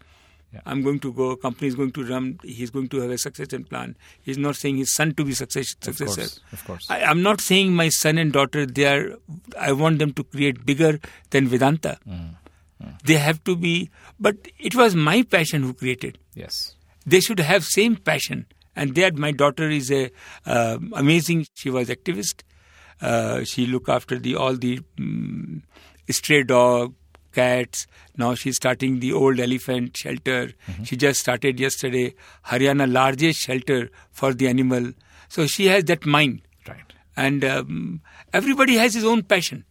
[0.54, 0.60] Yeah.
[0.66, 1.34] I'm going to go.
[1.36, 2.38] Company is going to run.
[2.44, 3.96] He's going to have a succession plan.
[4.22, 6.20] He's not saying his son to be success, Of successor.
[6.20, 6.40] course.
[6.52, 6.86] Of course.
[6.88, 9.16] I, I'm not saying my son and daughter, they are,
[9.58, 11.00] I want them to create bigger
[11.30, 11.98] than Vedanta.
[13.04, 13.90] They have to be,
[14.20, 16.18] but it was my passion who created.
[16.34, 16.74] yes.
[17.06, 18.46] They should have same passion.
[18.74, 20.10] And that my daughter is a
[20.46, 21.46] um amazing.
[21.54, 22.40] She was activist.
[23.00, 25.60] Uh, she look after the all the mm
[26.10, 26.94] stray dog,
[27.34, 27.86] cats.
[28.22, 30.40] Now she's starting the old elephant shelter.
[30.84, 32.14] She just started yesterday
[32.52, 33.78] Haryana largest shelter
[34.22, 34.92] for the animal.
[35.28, 36.92] So she has that mind Right.
[37.16, 38.00] and um,
[38.32, 39.64] everybody has his own passion.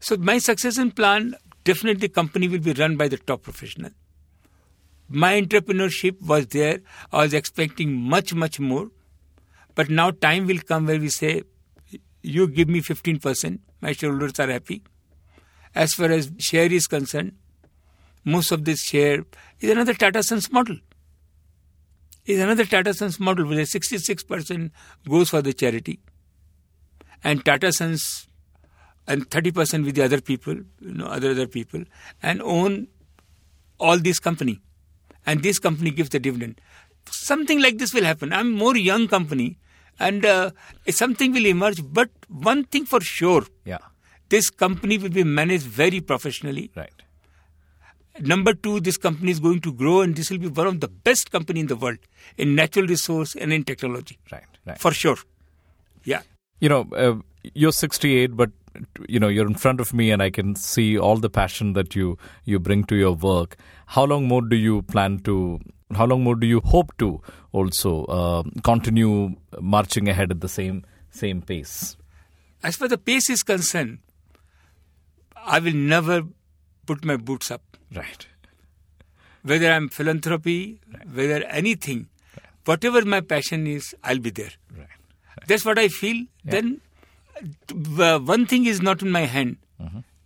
[0.00, 1.34] So my succession plan
[1.64, 3.90] definitely company will be run by the top professional.
[5.08, 6.80] My entrepreneurship was there.
[7.12, 8.86] I was expecting much much more,
[9.80, 11.42] but now time will come where we say,
[12.22, 13.60] you give me fifteen percent.
[13.80, 14.82] My shareholders are happy.
[15.74, 17.32] As far as share is concerned,
[18.24, 19.24] most of this share
[19.60, 20.76] is another Tata Sons model
[22.24, 24.70] is another Tata Sons model where 66%
[25.08, 26.00] goes for the charity
[27.24, 28.28] and Tata Sons
[29.06, 31.82] and 30% with the other people, you know, other other people
[32.22, 32.86] and own
[33.80, 34.60] all this company.
[35.26, 36.60] And this company gives the dividend.
[37.10, 38.32] Something like this will happen.
[38.32, 39.58] I'm more young company
[39.98, 40.50] and uh,
[40.88, 41.82] something will emerge.
[41.82, 43.78] But one thing for sure, Yeah.
[44.34, 46.70] This company will be managed very professionally.
[46.76, 47.06] Right.
[48.20, 50.88] Number two, this company is going to grow and this will be one of the
[50.88, 51.98] best company in the world
[52.36, 54.18] in natural resource and in technology.
[54.30, 54.44] Right.
[54.66, 54.78] Right.
[54.78, 55.16] For sure.
[56.04, 56.22] Yeah.
[56.62, 57.14] you know, uh,
[57.54, 58.50] you're 68, but
[59.08, 61.96] you know you're in front of me, and I can see all the passion that
[61.96, 63.56] you you bring to your work.
[63.86, 65.58] How long more do you plan to?
[66.00, 67.08] How long more do you hope to
[67.50, 71.96] also uh, continue marching ahead at the same same pace?
[72.62, 73.98] As far as the pace is concerned,
[75.45, 76.23] I will never
[76.85, 77.61] put my boots up.
[77.93, 78.27] Right.
[79.43, 80.79] Whether I'm philanthropy,
[81.13, 82.07] whether anything,
[82.65, 84.51] whatever my passion is, I'll be there.
[84.77, 85.47] Right.
[85.47, 86.25] That's what I feel.
[86.43, 86.81] Then
[87.99, 89.57] uh, one thing is not in my hand.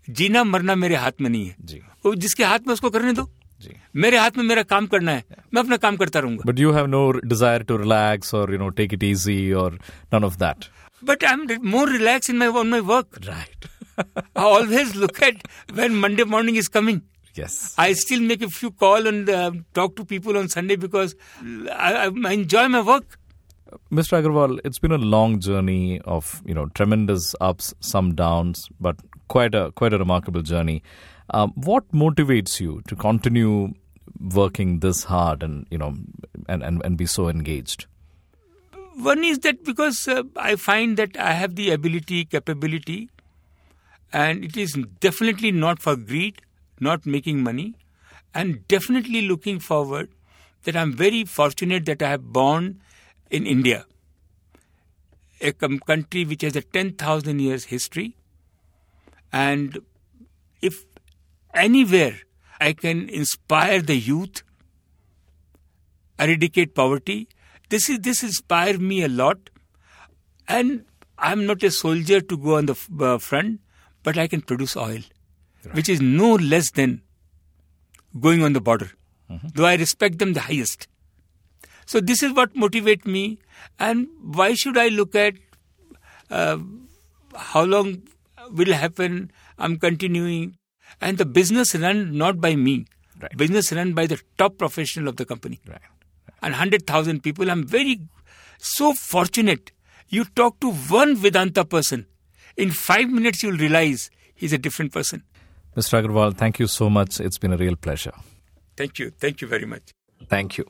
[0.10, 3.24] जीना मरना मेरे हाथ में नहीं है जी वो जिसके हाथ में उसको करने दो
[3.62, 3.74] जी
[4.04, 5.24] मेरे हाथ में मेरा काम करना है
[5.54, 7.02] मैं अपना काम करता रहूंगा But you have no
[7.34, 9.68] desire to relax or you know take it easy or
[10.16, 10.68] none of that.
[11.12, 13.20] But I'm re- more relaxed in my on my work.
[13.28, 13.70] Right.
[13.99, 15.36] I always look at
[15.72, 17.03] when Monday morning is coming.
[17.34, 17.74] yes.
[17.78, 21.14] I still make a few call and uh, talk to people on Sunday because
[21.72, 23.18] I, I, enjoy my work.
[23.90, 24.22] Mr.
[24.22, 28.97] Agarwal, it's been a long journey of you know tremendous ups, some downs, but
[29.28, 30.82] quite a quite a remarkable journey.
[31.30, 33.74] Um, what motivates you to continue
[34.34, 35.94] working this hard and you know
[36.49, 37.86] and, and, and be so engaged?
[38.94, 43.11] One is that because uh, I find that I have the ability, capability,
[44.13, 46.41] and it is definitely not for greed,
[46.81, 47.75] not making money,
[48.35, 50.11] and definitely looking forward
[50.65, 52.81] that I'm very fortunate that I have born
[53.31, 53.87] in India,
[55.41, 58.17] a country which has a 10,000 years history.
[59.33, 59.79] And
[60.61, 60.85] if
[61.55, 62.19] anywhere
[62.61, 64.43] I can inspire the youth,
[66.19, 67.29] eradicate poverty,
[67.69, 69.51] this is this inspired me a lot.
[70.49, 70.85] And
[71.19, 73.61] I'm not a soldier to go on the uh, front,
[74.07, 75.01] but I can produce oil,
[75.79, 76.95] which is no less than
[78.27, 78.91] going on the border.
[79.55, 80.87] Though I respect them the highest.
[81.93, 83.23] So this is what motivates me.
[83.79, 84.07] And
[84.41, 85.35] why should I look at
[86.31, 86.59] uh,
[87.35, 88.03] how long
[88.61, 89.19] will happen?
[89.59, 90.57] I'm continuing,
[91.01, 92.75] and the business run not by me.
[93.21, 93.37] Right.
[93.37, 95.81] Business run by the top professional of the company Right.
[96.43, 97.51] and 100,000 people.
[97.51, 98.01] I'm very
[98.59, 99.73] so fortunate.
[100.09, 102.07] You talk to one Vedanta person,
[102.57, 105.23] in five minutes you'll realize he's a different person.
[105.77, 106.03] Mr.
[106.03, 107.21] Agarwal, thank you so much.
[107.21, 108.13] It's been a real pleasure.
[108.77, 109.11] Thank you.
[109.11, 109.93] Thank you very much.
[110.29, 110.65] Thank you.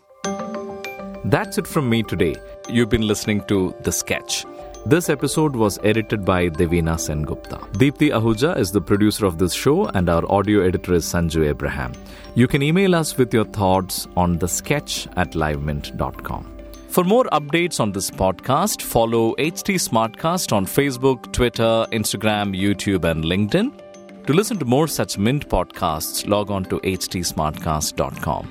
[1.24, 2.36] That's it from me today.
[2.68, 4.44] You've been listening to The Sketch.
[4.84, 7.58] This episode was edited by Devina Sengupta.
[7.72, 11.92] Deepthi Ahuja is the producer of this show, and our audio editor is Sanju Abraham.
[12.36, 16.55] You can email us with your thoughts on the sketch at livemint.com.
[16.96, 23.22] For more updates on this podcast, follow HT Smartcast on Facebook, Twitter, Instagram, YouTube, and
[23.22, 24.24] LinkedIn.
[24.24, 28.50] To listen to more such Mint podcasts, log on to htsmartcast.com.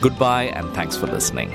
[0.00, 1.52] Goodbye and thanks for listening.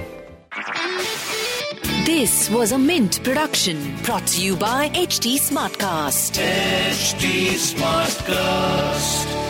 [2.06, 6.40] This was a Mint production brought to you by HT Smartcast.
[6.40, 9.49] HT Smartcast.